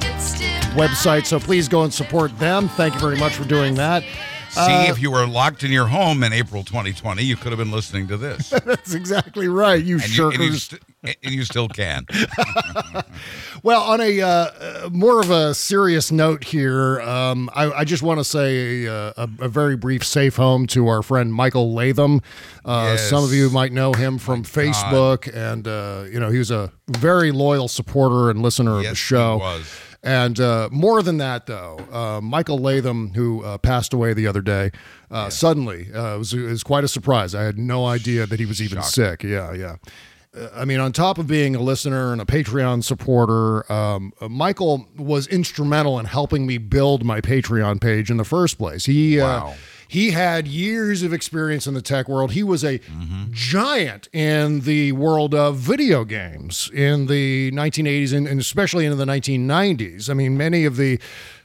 [0.76, 1.26] website.
[1.26, 2.70] So please go and support them.
[2.70, 4.04] Thank you very much for doing that.
[4.50, 7.60] See, Uh, if you were locked in your home in April 2020, you could have
[7.60, 8.50] been listening to this.
[8.66, 10.82] That's exactly right, you and you, and, you st-
[11.22, 12.06] you still can.
[13.64, 18.02] Well, on a uh, uh, more of a serious note here, um, I, I just
[18.02, 22.22] want to say uh, a, a very brief safe home to our friend Michael Latham.
[22.66, 23.08] Uh, Yes.
[23.08, 26.72] Some of you might know him from Facebook, and uh, you know he was a
[26.88, 29.38] very loyal supporter and listener of the show.
[29.38, 29.72] was.
[30.04, 34.42] And uh, more than that, though, uh, Michael Latham, who uh, passed away the other
[34.42, 34.72] day,
[35.12, 37.36] uh, suddenly uh, it was, it was quite a surprise.
[37.36, 39.22] I had no idea that he was even sick.
[39.22, 39.76] Yeah, yeah.
[40.38, 44.30] Uh, I mean, on top of being a listener and a Patreon supporter, um, uh,
[44.30, 48.86] Michael was instrumental in helping me build my Patreon page in the first place.
[48.86, 49.52] He uh,
[49.90, 52.32] he had years of experience in the tech world.
[52.32, 52.80] He was a
[53.32, 59.04] giant in the world of video games in the 1980s and, and especially into the
[59.04, 60.10] 1990s.
[60.10, 60.98] I mean, many of the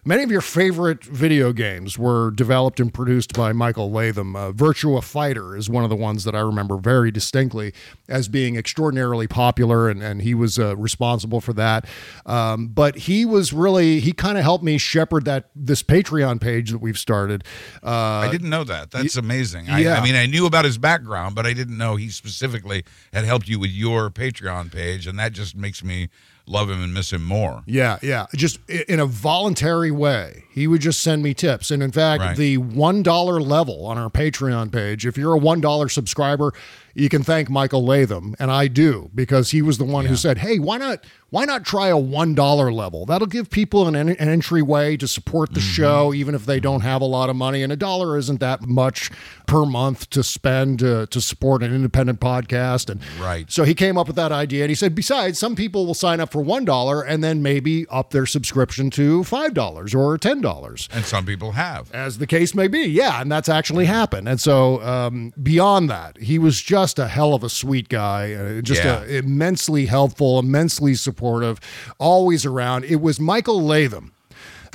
[0.07, 4.36] many of your favorite video games were developed and produced by Michael Latham.
[4.36, 7.74] Uh, Virtua Fighter is one of the ones that I remember very distinctly
[8.09, 11.86] as being extraordinarily popular, and, and he was uh, responsible for that.
[12.24, 16.70] Um, but he was really he kind of helped me shepherd that this Patreon page
[16.70, 17.44] that we've started.
[17.82, 18.92] Uh, I didn't know that.
[18.92, 19.68] That's amazing.
[19.68, 20.00] I, yeah.
[20.00, 23.48] I mean, I knew about his background, but I didn't know he specifically had helped
[23.48, 26.09] you with your Patreon page, and that just makes me
[26.47, 27.62] love him and miss him more.
[27.66, 28.26] Yeah, yeah.
[28.34, 30.44] Just in a voluntary way.
[30.51, 31.70] He would just send me tips.
[31.70, 32.36] And in fact, Right.
[32.36, 36.53] the $1 level on our Patreon page, if you're a $1 subscriber,
[36.99, 38.34] you can thank Michael Latham.
[38.38, 41.64] And I do because he was the one who said, hey, why not why not
[41.64, 43.05] try a $1 level?
[43.05, 45.55] That'll give people an, an entryway to support Mm-hmm.
[45.55, 47.62] the show, even if they don't have a lot of money.
[47.62, 49.11] And a dollar isn't that much
[49.47, 52.88] per month to spend uh, to support an independent podcast.
[52.88, 53.51] And Right.
[53.51, 56.20] so he came up with that idea and he said, besides, some people will sign
[56.20, 60.88] up for $1 and then maybe up their subscription to $5 or $10.
[60.94, 61.92] And some people have.
[61.92, 62.84] As the case may be.
[62.88, 63.20] Yeah.
[63.20, 64.28] And that's actually happened.
[64.28, 68.32] And so um, beyond that, he was just just a hell of a sweet guy,
[68.32, 69.03] uh, just Yeah.
[69.03, 71.59] a, immensely helpful, immensely supportive,
[71.99, 72.84] always around.
[72.84, 74.12] It was Michael Latham,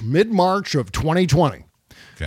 [0.04, 1.64] mid March of 2020,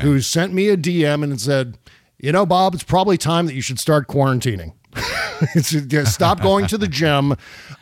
[0.01, 1.76] who sent me a DM and said,
[2.18, 4.72] "You know, Bob, it's probably time that you should start quarantining."
[6.07, 7.35] stop going to the gym,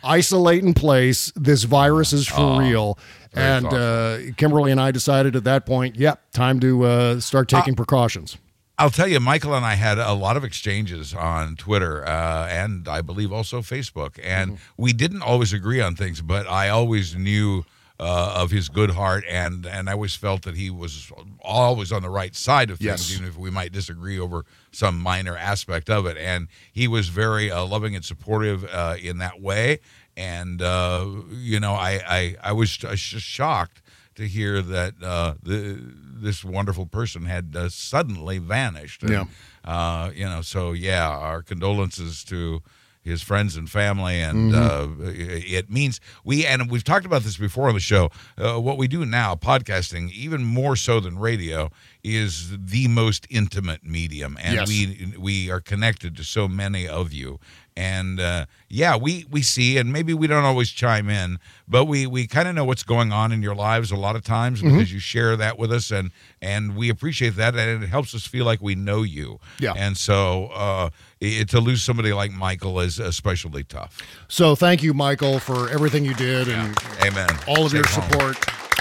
[0.02, 1.30] isolate in place.
[1.36, 2.98] This virus is for Oh, real.
[3.32, 7.48] very And uh, Kimberly and I decided at that point, yep, time to uh, start
[7.48, 8.38] taking precautions.
[8.78, 12.88] I'll tell you, Michael and I had a lot of exchanges on Twitter uh, and
[12.88, 17.64] I believe also Facebook, and we didn't always agree on things, but I always knew
[18.00, 22.02] uh, of his good heart, and and I always felt that he was always on
[22.02, 23.12] the right side of things, Yes.
[23.12, 26.16] even if we might disagree over some minor aspect of it.
[26.16, 29.78] And he was very uh, loving and supportive uh, in that way.
[30.16, 33.81] And uh, you know, I I, I was just shocked
[34.22, 35.78] to hear that uh, the,
[36.22, 39.02] this wonderful person had uh, suddenly vanished.
[39.02, 39.24] And, Yeah.
[39.64, 42.62] Uh, you know, so yeah, our condolences to
[43.04, 45.02] his friends and family, and Mm-hmm.
[45.02, 45.10] uh,
[45.58, 48.10] it means we and we've talked about this before on the show.
[48.38, 51.68] Uh, what we do now, podcasting, even more so than radio,
[52.04, 54.68] is the most intimate medium, and Yes.
[54.68, 57.38] we we are connected to so many of you.
[57.74, 62.06] And uh, yeah, we we see, and maybe we don't always chime in, but we
[62.06, 64.76] we kind of know what's going on in your lives a lot of times Mm-hmm.
[64.76, 66.10] because you share that with us, and
[66.42, 69.40] and we appreciate that, and it helps us feel like we know you.
[69.58, 69.72] Yeah.
[69.74, 74.02] And so uh, it, to lose somebody like Michael is especially tough.
[74.28, 77.30] So thank you, Michael, for everything you did and Amen.
[77.48, 78.10] all of Safe your home.
[78.10, 78.36] support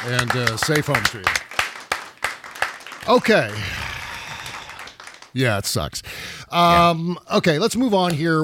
[0.06, 1.24] and uh, safe home to you.
[3.16, 3.54] Okay.
[5.34, 6.02] Yeah, it sucks.
[6.50, 8.44] Um, Okay, let's move on here.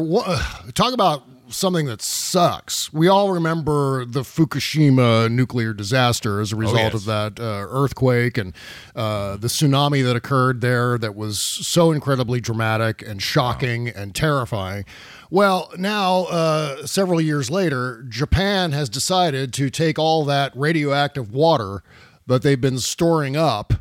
[0.74, 2.92] Talk about something that sucks.
[2.92, 6.94] We all remember the Fukushima nuclear disaster as a result Oh, yes.
[6.94, 8.54] of that uh, earthquake and
[8.96, 14.84] uh, the tsunami that occurred there that was so incredibly dramatic and shocking and terrifying.
[15.30, 21.82] Well, now, uh, several years later, Japan has decided to take all that radioactive water
[22.28, 23.74] that they've been storing up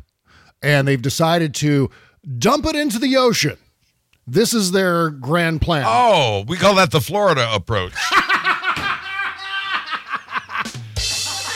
[0.61, 1.89] and they've decided to
[2.37, 3.57] dump it into the ocean.
[4.25, 5.85] This is their grand plan.
[5.87, 7.93] Oh, we call that the Florida approach.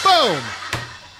[0.04, 0.42] Boom!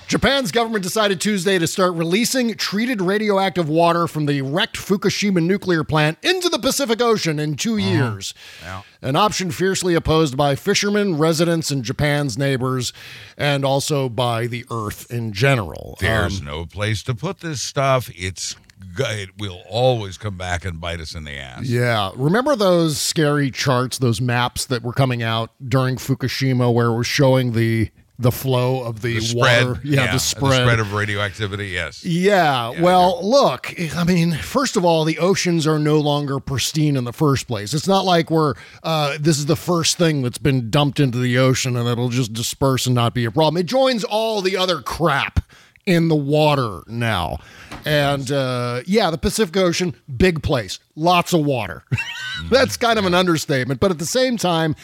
[0.08, 5.86] Japan's government decided Tuesday to start releasing treated radioactive water from the wrecked Fukushima nuclear
[5.86, 8.34] plant into the Pacific Ocean in 2 years.
[8.62, 8.82] Yeah.
[9.02, 12.91] An option fiercely opposed by fishermen, residents, and Japan's neighbors,
[13.38, 15.95] and also by the Earth in general.
[16.02, 18.10] There's Um, no place to put this stuff.
[18.14, 18.58] It's
[18.97, 21.65] it will always come back and bite us in the ass.
[21.65, 22.11] Yeah.
[22.15, 27.07] Remember those scary charts, those maps that were coming out during Fukushima where it was
[27.07, 29.82] showing the the flow of the, The spread, water?
[29.84, 30.79] Yeah, the spread.
[30.79, 31.69] of radioactivity.
[31.69, 32.05] Yes.
[32.05, 37.03] Yeah, well, look, I mean, first of all, the oceans are no longer pristine in
[37.03, 37.73] the first place.
[37.73, 38.53] It's not like we're,
[38.84, 42.32] uh, this is the first thing that's been dumped into the ocean and it'll just
[42.32, 43.57] disperse and not be a problem.
[43.59, 45.40] It joins all the other crap
[45.86, 47.39] in the water now.
[47.86, 51.84] And uh, yeah, the Pacific Ocean, big place, lots of water.
[52.49, 53.79] That's kind of an understatement.
[53.79, 54.75] But at the same time,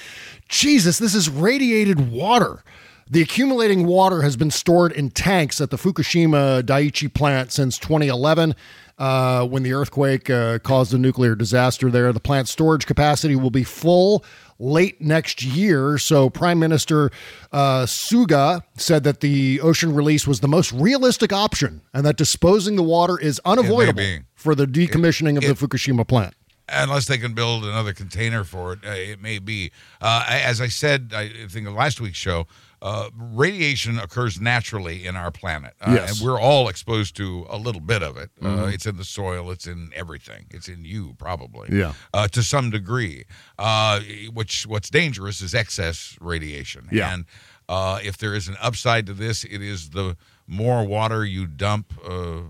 [0.49, 2.63] Jesus, this is radiated water.
[3.09, 8.53] The accumulating water has been stored in tanks at the Fukushima Daiichi plant since 2011.
[8.97, 13.51] Uh, when the earthquake uh, caused a nuclear disaster there, the plant's storage capacity will
[13.51, 14.25] be full
[14.57, 15.99] late next year.
[15.99, 17.11] So, Prime Minister
[17.51, 22.75] uh, Suga said that the ocean release was the most realistic option and that disposing
[22.75, 26.33] the water is unavoidable for the decommissioning of it- the Fukushima plant.
[26.69, 29.71] unless they can build another container for it, uh, it may be.
[30.01, 32.45] Uh, as I said, I think in last week's show,
[32.81, 36.19] uh, radiation occurs naturally in our planet, uh, Yes.
[36.19, 38.29] and we're all exposed to a little bit of it.
[38.41, 38.73] Uh, Mhm.
[38.73, 41.93] it's in the soil, it's in everything, it's in you probably, Yeah.
[42.13, 43.25] uh, to some degree.
[43.57, 44.01] Uh,
[44.33, 47.13] which what's dangerous is excess radiation, Yeah.
[47.13, 47.25] and
[47.69, 50.15] uh, if there is an upside to this, it is the
[50.47, 51.93] more water you dump.
[52.07, 52.43] Uh,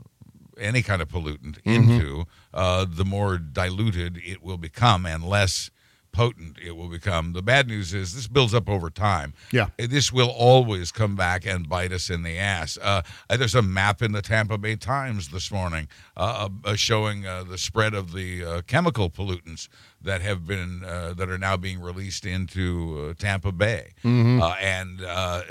[0.60, 1.76] any kind of pollutant Mhm.
[1.76, 5.70] into, uh, the more diluted it will become and less
[6.18, 7.34] potent it will become.
[7.34, 9.36] The bad news is this builds up over time.
[9.52, 9.68] Yeah.
[9.78, 12.76] This will always come back and bite us in the ass.
[12.82, 17.44] Uh, there's a map in the Tampa Bay Times this morning uh, uh, showing uh,
[17.44, 19.68] the spread of the uh, chemical pollutants
[20.02, 24.42] that have been uh, that are now being released into uh, Tampa Bay, Mhm.
[24.42, 25.42] uh, and uh,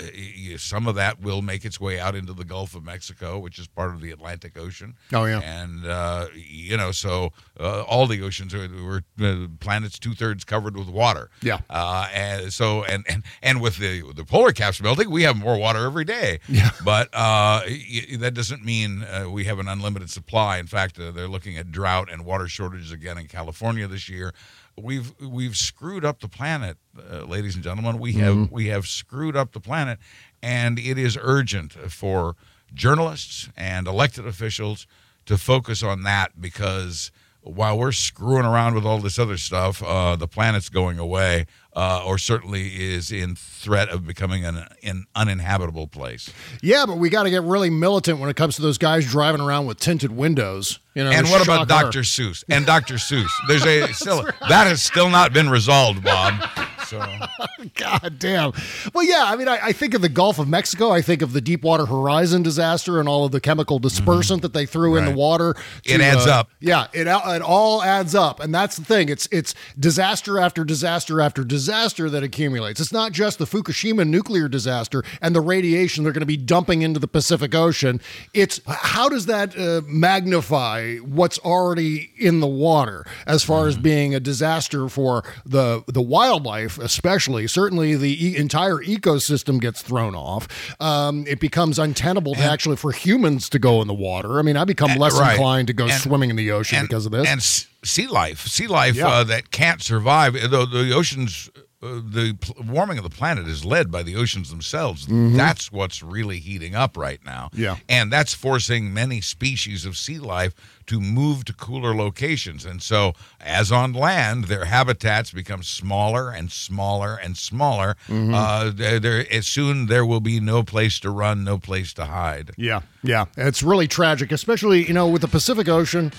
[0.57, 3.67] some of that will make its way out into the Gulf of Mexico, which is
[3.67, 4.95] part of the Atlantic Ocean.
[5.13, 5.39] Oh, yeah.
[5.41, 10.43] and uh, you know, so uh, all the oceans are we're, uh, planet's two thirds
[10.43, 11.29] covered with water.
[11.41, 11.59] Yeah.
[11.69, 15.57] uh, and so and and and with the the polar caps melting, we have more
[15.57, 16.39] water every day.
[16.47, 16.71] Yeah.
[16.83, 20.57] but uh, y- that doesn't mean uh, we have an unlimited supply.
[20.57, 24.33] In fact, uh, they're looking at drought and water shortages again in California this year.
[24.81, 26.77] We've we've screwed up the planet,
[27.11, 27.99] uh, ladies and gentlemen.
[27.99, 28.51] We have Mhm.
[28.51, 29.99] we have screwed up the planet,
[30.41, 32.35] and it is urgent for
[32.73, 34.87] journalists and elected officials
[35.25, 37.11] to focus on that because
[37.41, 41.45] while we're screwing around with all this other stuff, uh, the planet's going away,
[41.77, 46.33] uh, or certainly is in threat of becoming an, an uninhabitable place.
[46.63, 49.41] Yeah, but we got to get really militant when it comes to those guys driving
[49.41, 50.79] around with tinted windows.
[50.95, 51.99] You know, and what about Dr.
[51.99, 52.43] Seuss?
[52.49, 52.95] And Dr.
[52.95, 53.29] Seuss.
[53.47, 56.33] There's a still that has still not been resolved, Bob.
[56.87, 56.99] So
[57.75, 58.53] God damn.
[58.93, 59.25] Well, yeah.
[59.25, 60.91] I mean, I, I think of the Gulf of Mexico.
[60.91, 64.41] I think of the Deepwater Horizon disaster and all of the chemical dispersant mhm.
[64.41, 65.17] that they threw in the Right.
[65.17, 65.55] water.
[65.85, 66.51] It adds uh, up.
[66.59, 69.09] Yeah, it it all adds up, and that's the thing.
[69.09, 72.79] It's it's disaster after disaster after disaster that accumulates.
[72.79, 76.81] It's not just the Fukushima nuclear disaster and the radiation they're going to be dumping
[76.81, 77.99] into the Pacific Ocean.
[78.33, 83.83] It's how does that uh, magnify what's already in the water as far as mm-hmm.
[83.83, 87.47] being a disaster for the the wildlife, especially.
[87.47, 90.47] Certainly, the e- entire ecosystem gets thrown off.
[90.81, 94.39] Um, it becomes untenable to actually for humans to go in the water.
[94.39, 95.33] I mean, I become less right.
[95.33, 97.27] inclined to go And- swimming in the ocean because of this.
[97.27, 97.41] and
[97.87, 99.07] sea life, sea life Yeah.
[99.07, 100.33] uh, that can't survive.
[100.33, 101.49] The, the oceans,
[101.83, 105.05] uh, the pl- warming of the planet is led by the oceans themselves.
[105.05, 105.35] Mhm.
[105.37, 107.49] That's what's really heating up right now.
[107.53, 107.75] Yeah.
[107.87, 110.53] and that's forcing many species of sea life
[110.87, 112.65] to move to cooler locations.
[112.65, 117.95] And so, as on land, their habitats become smaller and smaller and smaller.
[118.09, 118.33] Mhm.
[118.33, 122.05] Uh, there, there, as soon there will be no place to run, no place to
[122.05, 122.51] hide.
[122.57, 123.25] Yeah, yeah.
[123.37, 126.11] It's really tragic, especially, you know, with the Pacific Ocean.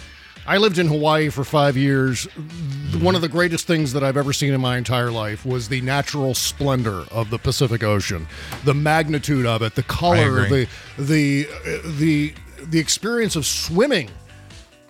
[0.49, 2.25] I lived in Hawaii for five years.
[3.03, 5.83] One of the greatest things that I've ever seen in my entire life was the
[5.83, 8.27] natural splendor of the Pacific Ocean,
[8.65, 10.67] the magnitude of it, the color, the
[10.99, 12.33] the uh, the
[12.65, 14.09] the experience of swimming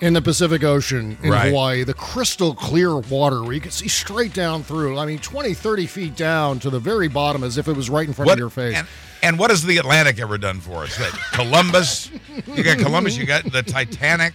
[0.01, 1.49] in the Pacific Ocean in Right.
[1.49, 4.99] Hawaii, the crystal clear water where you can see straight down through.
[4.99, 8.07] I mean, 20, 30 feet down to the very bottom as if it was right
[8.07, 8.77] in front What- of your face.
[8.77, 8.87] And,
[9.23, 10.97] and what has the Atlantic ever done for us?
[10.99, 12.11] That Columbus,
[12.55, 14.35] you got Columbus, you got the Titanic.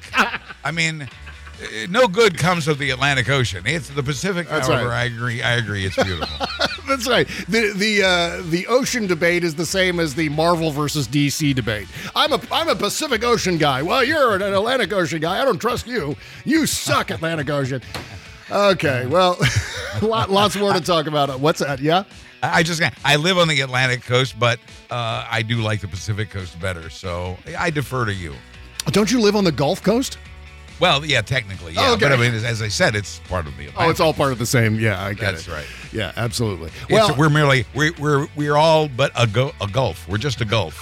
[0.65, 1.07] I mean,
[1.89, 3.63] no good comes of the Atlantic Ocean.
[3.65, 4.47] It's the Pacific.
[4.47, 5.01] That's however, right.
[5.01, 5.41] I agree.
[5.41, 5.85] I agree.
[5.85, 6.47] It's beautiful.
[6.87, 7.27] That's right.
[7.47, 11.87] The the uh, the ocean debate is the same as the Marvel versus DC debate.
[12.15, 13.81] I'm a I'm a Pacific Ocean guy.
[13.81, 15.41] Well, you're an Atlantic Ocean guy.
[15.41, 16.15] I don't trust you.
[16.45, 17.81] You suck, Atlantic Ocean.
[18.51, 19.37] Okay, well,
[20.01, 21.39] lot, lots more to talk about.
[21.39, 21.79] What's that?
[21.79, 22.03] Yeah.
[22.41, 24.59] I I just I live on the Atlantic coast, but
[24.91, 26.89] uh, I do like the Pacific coast better.
[26.89, 28.35] So I defer to you.
[28.87, 30.17] Don't you live on the Gulf Coast?
[30.83, 31.91] Well, yeah, technically, yeah.
[31.91, 32.07] Oh, okay.
[32.07, 33.69] But I mean, as, as I said, it's part of the.
[33.77, 34.77] Oh, it's all part of the same.
[34.77, 35.51] Yeah, I get That's it.
[35.53, 35.65] right.
[35.93, 36.71] Yeah, absolutely.
[36.89, 40.05] It's- Well, we're merely we're we're we're all but a go, a gulf.
[40.09, 40.77] We're just a gulf.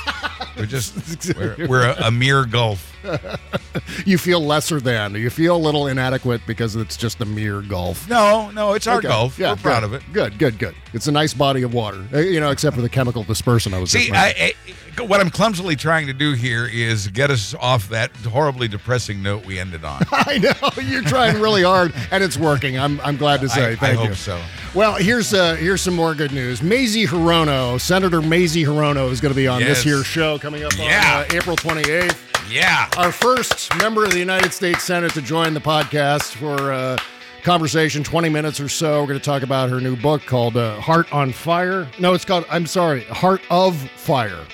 [0.58, 2.91] We're just we're, we're a, a mere gulf.
[4.06, 5.16] you feel lesser than.
[5.16, 8.10] You feel a little inadequate because it's just a mere Gulf.
[8.10, 9.08] No, no, it's our Okay.
[9.08, 9.38] gulf.
[9.40, 9.86] Yeah, we're proud good.
[9.86, 10.04] of it.
[10.14, 10.76] Good, good, good.
[10.94, 13.80] It's a nice body of water, Uh, you know, except for the chemical dispersant I
[13.80, 14.12] was See.
[14.12, 14.54] I,
[14.98, 19.24] I, what I'm clumsily trying to do here is get us off that horribly depressing
[19.24, 20.04] note we ended on.
[20.12, 22.78] I know you're trying really hard, and it's working.
[22.78, 23.68] I'm I'm glad to say.
[23.68, 24.16] I, I Thank hope you.
[24.16, 24.42] so.
[24.76, 26.62] Well, here's uh, here's some more good news.
[26.62, 29.84] Mazie Hirono, Senator Mazie Hirono, is going to be on this Yes.
[29.84, 31.24] here show coming up Yeah.
[31.30, 32.18] on uh, April 28th.
[32.52, 32.90] Yeah.
[32.98, 36.98] Our first member of the United States Senate to join the podcast for uh,
[37.42, 39.00] conversation, 20 minutes or so.
[39.02, 41.88] We're going to talk about her new book called uh, Heart on Fire.
[42.00, 44.46] No, it's called, I'm sorry, Heart of Fire.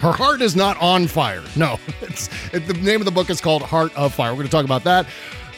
[0.00, 1.42] Her heart is not on fire.
[1.56, 4.32] No, it's it, the name of the book is called Heart of Fire.
[4.32, 5.06] We're going to talk about that.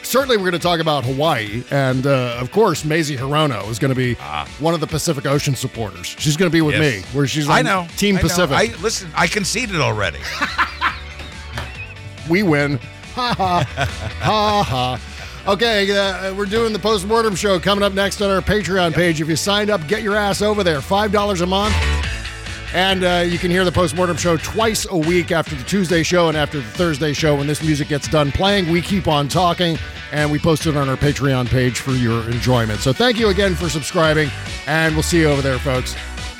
[0.03, 3.89] Certainly, we're going to talk about Hawaii, and uh, of course, Mazie Hirono is going
[3.93, 4.13] to be
[4.63, 6.05] one of the Pacific Ocean supporters.
[6.05, 6.81] She's going to be with Ah.
[6.81, 7.03] Yes.
[7.03, 7.87] me, where she's I know.
[7.97, 8.27] Team I know.
[8.27, 8.55] Pacific.
[8.55, 9.09] I listen.
[9.15, 10.19] I conceded already.
[12.29, 12.79] we win.
[13.15, 13.63] Ha ha.
[14.19, 15.51] ha ha.
[15.51, 19.21] Okay, uh, we're doing the postmortem show coming up next on our Patreon page.
[19.21, 20.79] If you signed up, get your ass over there.
[20.79, 21.75] $5 a month.
[22.73, 26.27] And uh, you can hear the postmortem show twice a week after the Tuesday show
[26.27, 27.35] and after the Thursday show.
[27.37, 29.77] When this music gets done playing, we keep on talking
[30.11, 32.81] and we post it on our Patreon page for your enjoyment.
[32.81, 34.29] So thank you again for subscribing,
[34.65, 35.95] and we'll see you over there, folks.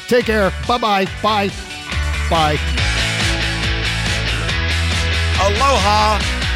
[0.07, 0.51] Take care.
[0.67, 1.05] Bye-bye.
[1.21, 1.49] Bye.
[2.29, 3.05] Bye.
[5.39, 6.46] Aloha.